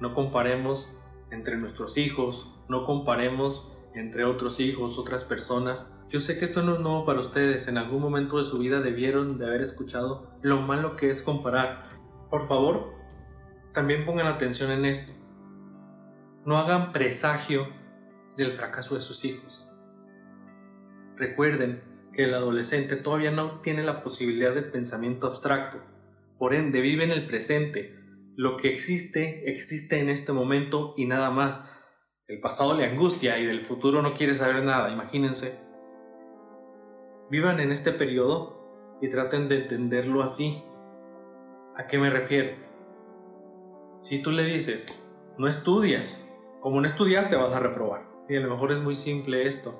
No 0.00 0.14
comparemos 0.14 0.88
entre 1.32 1.56
nuestros 1.56 1.96
hijos, 1.98 2.54
no 2.68 2.84
comparemos 2.84 3.68
entre 3.94 4.24
otros 4.24 4.60
hijos, 4.60 4.98
otras 4.98 5.24
personas. 5.24 5.92
Yo 6.08 6.20
sé 6.20 6.38
que 6.38 6.44
esto 6.44 6.62
no 6.62 6.74
es 6.74 6.80
nuevo 6.80 7.04
para 7.04 7.20
ustedes, 7.20 7.68
en 7.68 7.78
algún 7.78 8.00
momento 8.00 8.38
de 8.38 8.44
su 8.44 8.58
vida 8.58 8.80
debieron 8.80 9.38
de 9.38 9.46
haber 9.46 9.62
escuchado 9.62 10.30
lo 10.42 10.60
malo 10.60 10.96
que 10.96 11.10
es 11.10 11.22
comparar. 11.22 11.90
Por 12.30 12.46
favor, 12.46 12.94
también 13.74 14.04
pongan 14.04 14.26
atención 14.26 14.70
en 14.70 14.84
esto. 14.84 15.12
No 16.44 16.58
hagan 16.58 16.92
presagio 16.92 17.68
del 18.36 18.52
fracaso 18.52 18.94
de 18.94 19.00
sus 19.00 19.24
hijos. 19.24 19.66
Recuerden 21.16 21.82
que 22.12 22.24
el 22.24 22.34
adolescente 22.34 22.96
todavía 22.96 23.30
no 23.30 23.60
tiene 23.60 23.82
la 23.82 24.02
posibilidad 24.02 24.54
de 24.54 24.62
pensamiento 24.62 25.26
abstracto, 25.26 25.78
por 26.38 26.54
ende 26.54 26.80
vive 26.80 27.04
en 27.04 27.10
el 27.10 27.26
presente. 27.26 28.01
Lo 28.34 28.56
que 28.56 28.72
existe, 28.72 29.50
existe 29.50 30.00
en 30.00 30.08
este 30.08 30.32
momento 30.32 30.94
y 30.96 31.06
nada 31.06 31.30
más. 31.30 31.68
El 32.26 32.40
pasado 32.40 32.74
le 32.74 32.86
angustia 32.86 33.38
y 33.38 33.44
del 33.44 33.66
futuro 33.66 34.00
no 34.00 34.14
quiere 34.14 34.32
saber 34.32 34.64
nada, 34.64 34.90
imagínense. 34.90 35.60
Vivan 37.30 37.60
en 37.60 37.72
este 37.72 37.92
periodo 37.92 38.98
y 39.02 39.10
traten 39.10 39.48
de 39.48 39.62
entenderlo 39.62 40.22
así. 40.22 40.62
¿A 41.76 41.86
qué 41.88 41.98
me 41.98 42.08
refiero? 42.08 42.56
Si 44.02 44.22
tú 44.22 44.30
le 44.30 44.44
dices, 44.44 44.86
no 45.36 45.46
estudias, 45.46 46.26
como 46.60 46.80
no 46.80 46.86
estudiaste 46.86 47.36
vas 47.36 47.54
a 47.54 47.60
reprobar. 47.60 48.06
Sí, 48.22 48.34
a 48.34 48.40
lo 48.40 48.50
mejor 48.50 48.72
es 48.72 48.78
muy 48.78 48.96
simple 48.96 49.46
esto, 49.46 49.78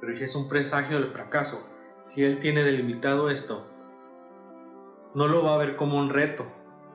pero 0.00 0.12
es 0.14 0.34
un 0.34 0.48
presagio 0.48 1.00
del 1.00 1.10
fracaso. 1.10 1.66
Si 2.02 2.22
él 2.22 2.38
tiene 2.38 2.64
delimitado 2.64 3.30
esto, 3.30 3.66
no 5.14 5.26
lo 5.26 5.42
va 5.42 5.54
a 5.54 5.58
ver 5.58 5.76
como 5.76 5.98
un 5.98 6.10
reto, 6.10 6.44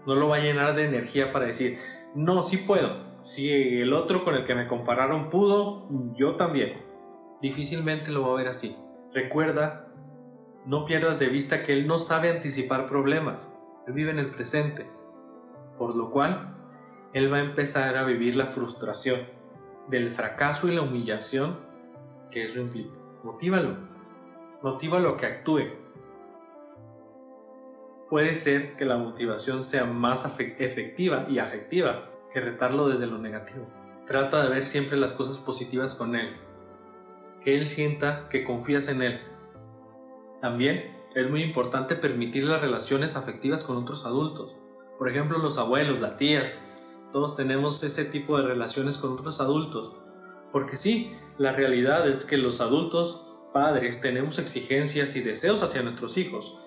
no 0.05 0.15
lo 0.15 0.29
va 0.29 0.37
a 0.37 0.41
llenar 0.41 0.75
de 0.75 0.85
energía 0.85 1.31
para 1.31 1.45
decir, 1.45 1.79
no, 2.15 2.41
sí 2.43 2.57
puedo. 2.57 3.13
Si 3.21 3.51
el 3.79 3.93
otro 3.93 4.23
con 4.23 4.35
el 4.35 4.45
que 4.45 4.55
me 4.55 4.67
compararon 4.67 5.29
pudo, 5.29 5.87
yo 6.13 6.35
también. 6.35 6.81
Difícilmente 7.41 8.11
lo 8.11 8.23
va 8.23 8.33
a 8.33 8.37
ver 8.37 8.47
así. 8.47 8.75
Recuerda, 9.13 9.87
no 10.65 10.85
pierdas 10.85 11.19
de 11.19 11.27
vista 11.27 11.63
que 11.63 11.73
él 11.73 11.87
no 11.87 11.99
sabe 11.99 12.29
anticipar 12.29 12.87
problemas, 12.87 13.49
él 13.87 13.93
vive 13.93 14.11
en 14.11 14.19
el 14.19 14.31
presente, 14.31 14.89
por 15.77 15.95
lo 15.95 16.09
cual 16.11 16.55
él 17.13 17.31
va 17.31 17.37
a 17.37 17.43
empezar 17.43 17.97
a 17.97 18.05
vivir 18.05 18.35
la 18.35 18.47
frustración 18.47 19.21
del 19.87 20.11
fracaso 20.11 20.67
y 20.67 20.75
la 20.75 20.81
humillación 20.81 21.59
que 22.31 22.45
eso 22.45 22.59
implica. 22.59 22.97
Motívalo. 23.23 23.77
Motívalo 24.61 25.09
a 25.09 25.17
que 25.17 25.25
actúe. 25.25 25.82
Puede 28.13 28.35
ser 28.35 28.75
que 28.75 28.85
la 28.85 28.97
motivación 28.97 29.63
sea 29.63 29.85
más 29.85 30.23
efectiva 30.59 31.25
y 31.27 31.39
afectiva 31.39 32.11
que 32.31 32.41
retarlo 32.41 32.87
desde 32.87 33.07
lo 33.07 33.17
negativo. 33.17 33.67
Trata 34.05 34.43
de 34.43 34.49
ver 34.49 34.67
siempre 34.67 34.97
las 34.97 35.13
cosas 35.13 35.39
positivas 35.39 35.95
con 35.95 36.15
él. 36.15 36.35
Que 37.43 37.55
él 37.55 37.65
sienta 37.65 38.29
que 38.29 38.43
confías 38.43 38.87
en 38.87 39.01
él. 39.01 39.19
También 40.41 40.95
es 41.15 41.27
muy 41.27 41.41
importante 41.41 41.95
permitir 41.95 42.43
las 42.43 42.61
relaciones 42.61 43.15
afectivas 43.15 43.63
con 43.63 43.77
otros 43.77 44.05
adultos. 44.05 44.55
Por 44.99 45.09
ejemplo, 45.09 45.39
los 45.39 45.57
abuelos, 45.57 45.99
las 45.99 46.17
tías. 46.17 46.53
Todos 47.13 47.35
tenemos 47.35 47.83
ese 47.83 48.05
tipo 48.05 48.37
de 48.37 48.45
relaciones 48.45 48.99
con 48.99 49.13
otros 49.13 49.41
adultos. 49.41 49.91
Porque 50.51 50.77
sí, 50.77 51.15
la 51.39 51.53
realidad 51.53 52.07
es 52.07 52.25
que 52.25 52.37
los 52.37 52.61
adultos, 52.61 53.25
padres, 53.55 54.01
tenemos 54.01 54.37
exigencias 54.37 55.15
y 55.15 55.21
deseos 55.21 55.63
hacia 55.63 55.81
nuestros 55.81 56.15
hijos. 56.19 56.59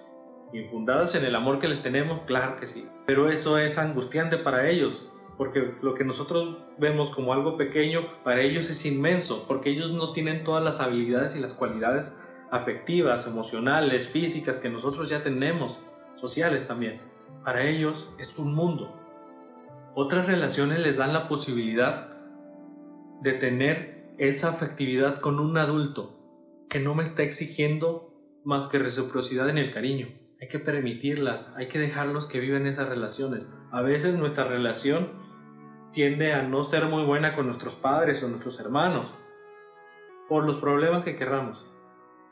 Infundadas 0.52 1.14
en 1.14 1.24
el 1.24 1.34
amor 1.34 1.58
que 1.58 1.68
les 1.68 1.82
tenemos, 1.82 2.20
claro 2.26 2.58
que 2.58 2.66
sí. 2.66 2.88
Pero 3.06 3.28
eso 3.28 3.58
es 3.58 3.78
angustiante 3.78 4.38
para 4.38 4.68
ellos, 4.68 5.10
porque 5.36 5.74
lo 5.82 5.94
que 5.94 6.04
nosotros 6.04 6.58
vemos 6.78 7.10
como 7.10 7.32
algo 7.32 7.56
pequeño, 7.56 8.22
para 8.22 8.40
ellos 8.40 8.70
es 8.70 8.86
inmenso, 8.86 9.44
porque 9.46 9.70
ellos 9.70 9.90
no 9.90 10.12
tienen 10.12 10.44
todas 10.44 10.62
las 10.62 10.80
habilidades 10.80 11.36
y 11.36 11.40
las 11.40 11.54
cualidades 11.54 12.16
afectivas, 12.50 13.26
emocionales, 13.26 14.08
físicas 14.08 14.58
que 14.60 14.70
nosotros 14.70 15.08
ya 15.08 15.22
tenemos, 15.22 15.80
sociales 16.14 16.66
también. 16.66 17.00
Para 17.44 17.64
ellos 17.64 18.14
es 18.18 18.38
un 18.38 18.54
mundo. 18.54 18.94
Otras 19.94 20.26
relaciones 20.26 20.78
les 20.78 20.96
dan 20.96 21.12
la 21.12 21.28
posibilidad 21.28 22.16
de 23.22 23.32
tener 23.32 24.14
esa 24.18 24.50
afectividad 24.50 25.20
con 25.20 25.40
un 25.40 25.58
adulto 25.58 26.20
que 26.68 26.80
no 26.80 26.94
me 26.94 27.02
está 27.02 27.22
exigiendo 27.22 28.12
más 28.44 28.68
que 28.68 28.78
reciprocidad 28.78 29.48
en 29.48 29.58
el 29.58 29.72
cariño. 29.72 30.25
Hay 30.40 30.48
que 30.48 30.58
permitirlas, 30.58 31.54
hay 31.56 31.68
que 31.68 31.78
dejarlos 31.78 32.26
que 32.26 32.40
viven 32.40 32.66
esas 32.66 32.88
relaciones. 32.88 33.50
A 33.70 33.82
veces 33.82 34.16
nuestra 34.16 34.44
relación 34.44 35.08
tiende 35.92 36.32
a 36.32 36.42
no 36.42 36.64
ser 36.64 36.86
muy 36.86 37.04
buena 37.04 37.34
con 37.34 37.46
nuestros 37.46 37.76
padres 37.76 38.22
o 38.22 38.28
nuestros 38.28 38.60
hermanos, 38.60 39.10
por 40.28 40.44
los 40.44 40.58
problemas 40.58 41.04
que 41.04 41.16
querramos. 41.16 41.66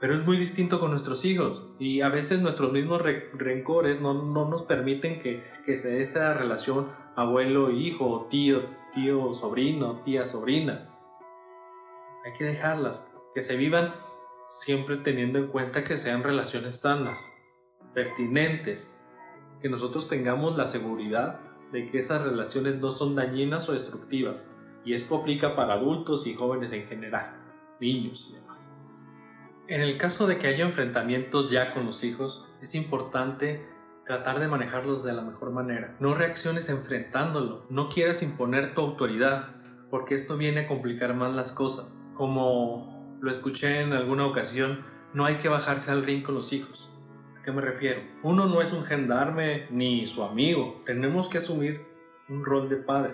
Pero 0.01 0.15
es 0.15 0.27
muy 0.27 0.37
distinto 0.37 0.81
con 0.81 0.91
nuestros 0.91 1.25
hijos 1.25 1.67
y 1.79 2.03
a 2.03 2.09
veces 2.09 2.43
nuestros 2.43 2.73
mismos 2.73 3.03
rencores 3.33 4.01
no, 4.01 4.13
no, 4.13 4.49
nos 4.49 4.63
permiten 4.65 5.21
que, 5.21 5.43
que 5.65 5.77
se 5.77 5.91
dé 5.91 6.03
esa 6.03 6.35
relación 6.35 6.89
abuelo-hijo, 7.17 8.27
tío, 8.31 8.65
tío-sobrino, 8.95 10.03
tía-sobrina 10.05 10.91
hay 12.25 12.33
que 12.33 12.45
dejarlas, 12.45 13.07
que 13.35 13.43
se 13.43 13.57
vivan 13.57 13.95
siempre 14.49 14.97
teniendo 14.99 15.39
en 15.39 15.49
cuenta 15.49 15.85
que 15.85 15.99
sean 15.99 16.23
relaciones 16.23 16.81
sanas, 16.81 17.31
pertinentes, 17.95 18.87
que 19.63 19.69
nosotros 19.69 20.09
tengamos 20.09 20.57
la 20.57 20.67
seguridad 20.67 21.41
de 21.73 21.91
que 21.91 21.99
esas 21.99 22.23
relaciones 22.23 22.79
no 22.79 22.91
son 22.91 23.15
dañinas 23.15 23.69
o 23.69 23.73
destructivas. 23.73 24.51
Y 24.85 24.93
esto 24.93 25.17
aplica 25.17 25.57
para 25.57 25.75
adultos 25.75 26.27
y 26.27 26.35
jóvenes 26.35 26.73
en 26.73 26.87
general, 26.87 27.37
niños 27.81 28.29
y 28.31 28.35
demás. 28.35 28.71
En 29.67 29.81
el 29.81 29.97
caso 29.97 30.27
de 30.27 30.37
que 30.37 30.47
haya 30.47 30.67
enfrentamientos 30.67 31.51
ya 31.51 31.73
con 31.73 31.87
los 31.87 32.05
hijos, 32.05 32.47
es 32.61 32.75
importante 32.75 33.67
tratar 34.05 34.39
de 34.39 34.49
manejarlos 34.49 35.03
de 35.03 35.15
la 35.15 35.23
mejor 35.23 35.53
manera. 35.53 35.97
No 36.01 36.15
reacciones 36.15 36.69
enfrentándolo, 36.69 37.65
no 37.71 37.89
quieras 37.89 38.23
imponer 38.23 38.75
tu 38.75 38.83
autoridad, 38.83 39.55
porque 39.91 40.15
esto 40.15 40.37
viene 40.37 40.61
a 40.61 40.69
complicar 40.69 41.15
más 41.15 41.35
las 41.35 41.53
cosas. 41.53 41.91
Como 42.15 43.19
lo 43.21 43.31
escuché 43.31 43.81
en 43.81 43.95
alguna 43.95 44.27
ocasión, 44.27 44.85
no 45.15 45.25
hay 45.25 45.37
que 45.37 45.49
bajarse 45.49 45.91
al 45.91 46.05
ring 46.05 46.23
con 46.23 46.35
los 46.35 46.53
hijos. 46.53 46.84
¿A 47.45 47.47
qué 47.47 47.53
me 47.53 47.61
refiero? 47.61 48.01
Uno 48.23 48.47
no 48.47 48.63
es 48.63 48.73
un 48.73 48.85
gendarme 48.85 49.67
ni 49.69 50.07
su 50.07 50.25
amigo. 50.25 50.81
Tenemos 50.87 51.29
que 51.29 51.37
asumir 51.37 51.85
un 52.31 52.43
rol 52.43 52.71
de 52.71 52.77
padre. 52.77 53.13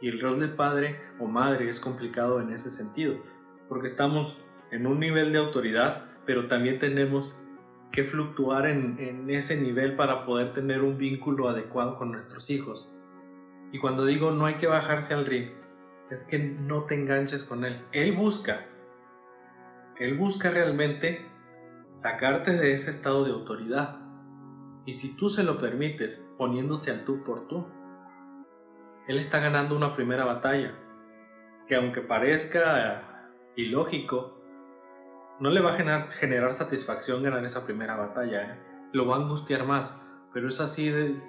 Y 0.00 0.08
el 0.08 0.20
rol 0.20 0.40
de 0.40 0.48
padre 0.48 0.98
o 1.20 1.28
madre 1.28 1.68
es 1.68 1.78
complicado 1.78 2.40
en 2.40 2.52
ese 2.52 2.68
sentido, 2.68 3.14
porque 3.68 3.86
estamos 3.86 4.36
en 4.72 4.88
un 4.88 4.98
nivel 4.98 5.30
de 5.30 5.38
autoridad, 5.38 6.06
pero 6.26 6.48
también 6.48 6.80
tenemos 6.80 7.32
que 7.92 8.02
fluctuar 8.02 8.66
en, 8.66 9.30
ese 9.30 9.56
nivel 9.60 9.94
para 9.94 10.26
poder 10.26 10.52
tener 10.52 10.82
un 10.82 10.98
vínculo 10.98 11.48
adecuado 11.48 11.96
con 11.96 12.10
nuestros 12.10 12.50
hijos. 12.50 12.92
Y 13.70 13.78
cuando 13.78 14.04
digo 14.04 14.32
no 14.32 14.46
hay 14.46 14.56
que 14.56 14.66
bajarse 14.66 15.14
al 15.14 15.26
ring, 15.26 15.50
es 16.10 16.24
que 16.24 16.40
no 16.40 16.86
te 16.86 16.96
enganches 16.96 17.44
con 17.44 17.64
él. 17.64 17.80
Él 17.92 18.16
busca, 18.16 18.66
él 20.00 20.14
busca 20.18 20.50
realmente 20.50 21.32
sacarte 21.94 22.52
de 22.52 22.74
ese 22.74 22.90
estado 22.90 23.24
de 23.24 23.32
autoridad. 23.32 24.00
Y 24.84 24.94
si 24.94 25.16
tú 25.16 25.28
se 25.28 25.42
lo 25.42 25.56
permites, 25.58 26.22
poniéndose 26.36 26.90
al 26.90 27.04
tú 27.04 27.24
por 27.24 27.48
tú, 27.48 27.66
él 29.08 29.18
está 29.18 29.38
ganando 29.40 29.76
una 29.76 29.94
primera 29.94 30.24
batalla, 30.24 30.74
que 31.66 31.76
aunque 31.76 32.02
parezca 32.02 33.30
ilógico, 33.56 34.40
no 35.40 35.50
le 35.50 35.60
va 35.60 35.72
a 35.72 36.10
generar, 36.12 36.54
satisfacción 36.54 37.22
ganar 37.22 37.44
esa 37.44 37.64
primera 37.64 37.96
batalla, 37.96 38.42
¿eh? 38.42 38.58
lo 38.92 39.06
va 39.06 39.16
a 39.16 39.20
angustiar 39.20 39.64
más, 39.64 40.00
pero 40.32 40.48
es 40.48 40.60
así 40.60 40.90
de, 40.90 41.20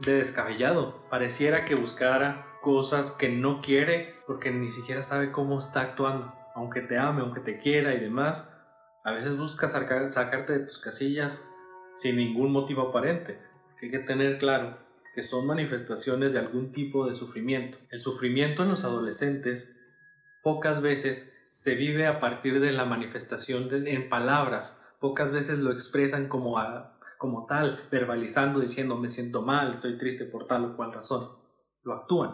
de 0.00 0.12
descabellado. 0.14 1.06
Pareciera 1.10 1.64
que 1.64 1.74
buscara 1.74 2.46
cosas 2.62 3.12
que 3.12 3.28
no 3.28 3.60
quiere 3.60 4.16
porque 4.26 4.50
ni 4.50 4.70
siquiera 4.70 5.02
sabe 5.02 5.32
cómo 5.32 5.58
está 5.58 5.82
actuando. 5.82 6.32
Aunque 6.54 6.80
te 6.80 6.98
ame, 6.98 7.20
aunque 7.20 7.40
te 7.40 7.58
quiera 7.60 7.94
y 7.94 8.00
demás, 8.00 8.48
a 9.06 9.12
veces 9.12 9.38
busca 9.38 9.68
sacarte 9.68 10.52
de 10.52 10.66
tus 10.66 10.80
casillas 10.80 11.48
sin 11.94 12.16
ningún 12.16 12.50
motivo 12.50 12.88
aparente. 12.88 13.38
Hay 13.80 13.88
que 13.92 14.00
tener 14.00 14.38
claro 14.38 14.78
que 15.14 15.22
son 15.22 15.46
manifestaciones 15.46 16.32
de 16.32 16.40
algún 16.40 16.72
tipo 16.72 17.06
de 17.06 17.14
sufrimiento. 17.14 17.78
El 17.90 18.00
sufrimiento 18.00 18.64
en 18.64 18.70
los 18.70 18.82
adolescentes 18.82 19.80
pocas 20.42 20.82
veces 20.82 21.32
se 21.46 21.76
vive 21.76 22.08
a 22.08 22.18
partir 22.18 22.58
de 22.58 22.72
la 22.72 22.84
manifestación 22.84 23.68
en 23.86 24.08
palabras, 24.08 24.76
pocas 24.98 25.30
veces 25.30 25.60
lo 25.60 25.70
expresan 25.70 26.28
como, 26.28 26.56
como 27.16 27.46
tal, 27.46 27.86
verbalizando, 27.92 28.58
diciendo 28.58 28.96
me 28.96 29.08
siento 29.08 29.40
mal, 29.40 29.70
estoy 29.70 29.98
triste 29.98 30.24
por 30.24 30.48
tal 30.48 30.64
o 30.64 30.76
cual 30.76 30.92
razón. 30.92 31.30
Lo 31.84 31.94
actúan. 31.94 32.32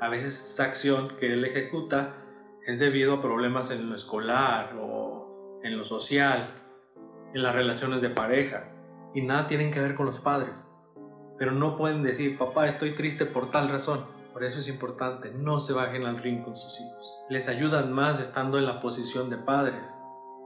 A 0.00 0.08
veces 0.08 0.52
esa 0.54 0.64
acción 0.64 1.18
que 1.18 1.34
él 1.34 1.44
ejecuta 1.44 2.14
es 2.66 2.78
debido 2.78 3.14
a 3.14 3.22
problemas 3.22 3.70
en 3.70 3.88
lo 3.90 3.94
escolar 3.94 4.74
o 4.78 5.07
en 5.68 5.78
lo 5.78 5.84
social, 5.84 6.54
en 7.32 7.42
las 7.42 7.54
relaciones 7.54 8.00
de 8.00 8.10
pareja, 8.10 8.64
y 9.14 9.22
nada 9.22 9.46
tienen 9.46 9.70
que 9.70 9.80
ver 9.80 9.94
con 9.94 10.06
los 10.06 10.20
padres 10.20 10.54
pero 11.38 11.52
no 11.52 11.76
pueden 11.76 12.02
decir, 12.02 12.36
papá, 12.36 12.66
estoy 12.66 12.92
triste 12.92 13.24
por 13.24 13.50
tal 13.50 13.68
razón. 13.68 14.04
Por 14.32 14.44
eso 14.44 14.58
es 14.58 14.68
importante, 14.68 15.30
no 15.30 15.60
se 15.60 15.72
bajen 15.72 16.04
al 16.04 16.18
ring 16.18 16.42
con 16.42 16.56
sus 16.56 16.80
hijos. 16.80 17.16
Les 17.28 17.48
ayudan 17.48 17.92
más 17.92 18.20
estando 18.20 18.58
en 18.58 18.66
la 18.66 18.80
posición 18.80 19.30
de 19.30 19.36
padres 19.36 19.82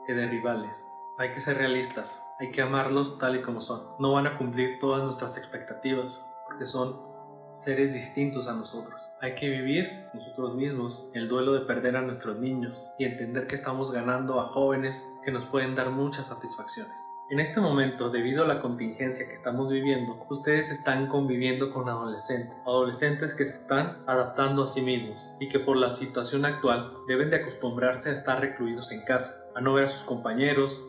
que 0.07 0.15
de 0.15 0.29
rivales. 0.29 0.73
Hay 1.19 1.33
que 1.33 1.41
ser 1.41 1.59
realistas, 1.59 2.23
hay 2.41 2.51
que 2.53 2.63
amarlos 2.63 3.19
tal 3.19 3.37
y 3.37 3.43
como 3.43 3.61
son. 3.61 3.83
No 3.99 4.13
van 4.13 4.27
a 4.27 4.39
cumplir 4.39 4.79
todas 4.81 5.03
nuestras 5.03 5.37
expectativas 5.37 6.25
porque 6.47 6.67
son 6.67 7.01
seres 7.55 7.93
distintos 7.93 8.47
a 8.47 8.53
nosotros. 8.53 9.01
Hay 9.23 9.37
que 9.37 9.49
vivir 9.49 9.89
nosotros 10.15 10.57
mismos 10.57 11.09
el 11.15 11.29
duelo 11.29 11.53
de 11.53 11.61
perder 11.61 11.97
a 11.97 12.03
nuestros 12.03 12.41
niños 12.41 12.77
y 12.99 13.05
entender 13.05 13.47
que 13.47 13.55
estamos 13.55 13.93
ganando 13.93 14.41
a 14.41 14.49
jóvenes 14.49 15.09
que 15.25 15.31
nos 15.31 15.47
pueden 15.47 15.77
dar 15.77 15.91
muchas 15.91 16.27
satisfacciones. 16.27 16.93
En 17.31 17.39
este 17.39 17.61
momento, 17.61 18.11
debido 18.11 18.43
a 18.43 18.49
la 18.49 18.61
contingencia 18.61 19.29
que 19.29 19.35
estamos 19.35 19.71
viviendo, 19.71 20.27
ustedes 20.29 20.73
están 20.73 21.07
conviviendo 21.07 21.73
con 21.73 21.89
adolescentes, 21.89 22.53
adolescentes 22.67 23.33
que 23.35 23.45
se 23.45 23.63
están 23.63 24.03
adaptando 24.09 24.65
a 24.65 24.67
sí 24.67 24.83
mismos 24.83 25.17
y 25.39 25.49
que 25.49 25.61
por 25.61 25.77
la 25.77 25.91
situación 25.91 26.45
actual 26.45 26.93
deben 27.07 27.31
de 27.31 27.37
acostumbrarse 27.37 28.09
a 28.09 28.15
estar 28.15 28.41
recluidos 28.41 28.91
en 28.91 29.05
casa, 29.05 29.33
a 29.55 29.61
no 29.61 29.75
ver 29.75 29.85
a 29.85 29.87
sus 29.87 30.03
compañeros, 30.03 30.85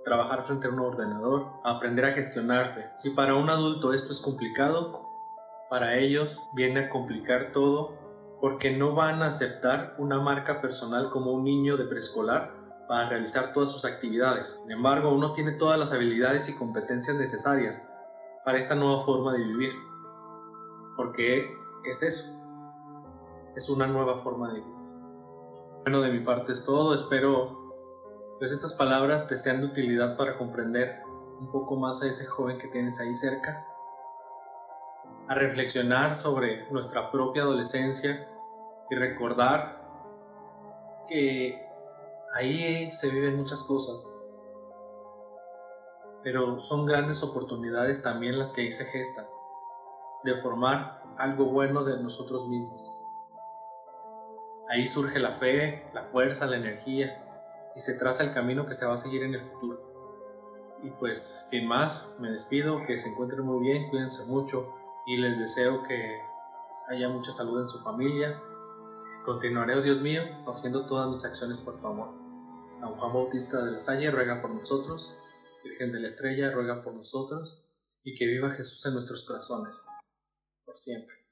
a 0.00 0.02
trabajar 0.02 0.46
frente 0.46 0.66
a 0.66 0.70
un 0.70 0.80
ordenador, 0.80 1.48
a 1.62 1.72
aprender 1.72 2.06
a 2.06 2.14
gestionarse. 2.14 2.86
Si 2.96 3.10
para 3.10 3.34
un 3.34 3.50
adulto 3.50 3.92
esto 3.92 4.12
es 4.12 4.20
complicado, 4.22 5.05
para 5.68 5.96
ellos 5.96 6.40
viene 6.54 6.80
a 6.80 6.90
complicar 6.90 7.52
todo 7.52 7.94
porque 8.40 8.76
no 8.76 8.94
van 8.94 9.22
a 9.22 9.26
aceptar 9.26 9.94
una 9.98 10.20
marca 10.20 10.60
personal 10.60 11.10
como 11.10 11.32
un 11.32 11.44
niño 11.44 11.76
de 11.76 11.84
preescolar 11.84 12.54
para 12.88 13.08
realizar 13.08 13.52
todas 13.52 13.70
sus 13.70 13.84
actividades. 13.84 14.58
Sin 14.62 14.70
embargo, 14.70 15.12
uno 15.12 15.32
tiene 15.32 15.52
todas 15.52 15.78
las 15.78 15.92
habilidades 15.92 16.48
y 16.48 16.56
competencias 16.56 17.16
necesarias 17.16 17.82
para 18.44 18.58
esta 18.58 18.74
nueva 18.74 19.04
forma 19.04 19.32
de 19.32 19.44
vivir. 19.44 19.72
Porque 20.96 21.50
es 21.84 22.02
eso. 22.02 22.32
Es 23.56 23.68
una 23.68 23.86
nueva 23.86 24.22
forma 24.22 24.52
de 24.52 24.60
vivir. 24.60 24.74
Bueno, 25.82 26.00
de 26.02 26.10
mi 26.10 26.20
parte 26.20 26.52
es 26.52 26.64
todo. 26.64 26.94
Espero 26.94 27.66
pues 28.38 28.52
estas 28.52 28.74
palabras 28.74 29.26
te 29.28 29.36
sean 29.36 29.60
de 29.60 29.66
utilidad 29.66 30.16
para 30.16 30.36
comprender 30.36 31.00
un 31.40 31.50
poco 31.50 31.76
más 31.76 32.02
a 32.02 32.06
ese 32.06 32.26
joven 32.26 32.58
que 32.58 32.68
tienes 32.68 33.00
ahí 33.00 33.14
cerca. 33.14 33.66
A 35.28 35.34
reflexionar 35.34 36.16
sobre 36.16 36.70
nuestra 36.70 37.10
propia 37.10 37.42
adolescencia 37.42 38.28
y 38.88 38.94
recordar 38.94 39.84
que 41.08 41.66
ahí 42.34 42.92
se 42.92 43.08
viven 43.08 43.36
muchas 43.36 43.62
cosas, 43.64 44.06
pero 46.22 46.60
son 46.60 46.86
grandes 46.86 47.22
oportunidades 47.22 48.02
también 48.02 48.38
las 48.38 48.50
que 48.50 48.62
ahí 48.62 48.72
se 48.72 48.84
gestan, 48.84 49.26
de 50.22 50.40
formar 50.42 51.02
algo 51.18 51.46
bueno 51.46 51.82
de 51.84 52.00
nosotros 52.00 52.48
mismos. 52.48 52.92
Ahí 54.68 54.86
surge 54.86 55.18
la 55.18 55.38
fe, 55.38 55.88
la 55.92 56.04
fuerza, 56.04 56.46
la 56.46 56.56
energía 56.56 57.22
y 57.74 57.80
se 57.80 57.94
traza 57.94 58.24
el 58.24 58.32
camino 58.32 58.66
que 58.66 58.74
se 58.74 58.86
va 58.86 58.94
a 58.94 58.96
seguir 58.96 59.22
en 59.22 59.34
el 59.34 59.42
futuro. 59.42 59.80
Y 60.82 60.90
pues 60.90 61.48
sin 61.50 61.66
más, 61.66 62.16
me 62.20 62.30
despido, 62.30 62.84
que 62.86 62.98
se 62.98 63.08
encuentren 63.08 63.44
muy 63.44 63.60
bien, 63.60 63.88
cuídense 63.90 64.24
mucho 64.26 64.72
y 65.06 65.16
les 65.16 65.38
deseo 65.38 65.82
que 65.84 66.20
haya 66.88 67.08
mucha 67.08 67.30
salud 67.30 67.62
en 67.62 67.68
su 67.68 67.78
familia. 67.80 68.40
Continuaré, 69.24 69.76
oh 69.76 69.82
Dios 69.82 70.00
mío, 70.00 70.22
haciendo 70.46 70.86
todas 70.86 71.08
mis 71.08 71.24
acciones 71.24 71.60
por 71.60 71.80
tu 71.80 71.86
amor. 71.86 72.14
San 72.80 72.94
Juan 72.96 73.12
Bautista 73.12 73.64
de 73.64 73.72
la 73.72 73.80
Salle 73.80 74.10
ruega 74.10 74.42
por 74.42 74.50
nosotros, 74.50 75.14
Virgen 75.64 75.92
de 75.92 76.00
la 76.00 76.08
Estrella 76.08 76.50
ruega 76.50 76.82
por 76.82 76.94
nosotros, 76.94 77.64
y 78.04 78.16
que 78.16 78.26
viva 78.26 78.50
Jesús 78.50 78.84
en 78.86 78.94
nuestros 78.94 79.24
corazones, 79.24 79.84
por 80.64 80.76
siempre. 80.76 81.25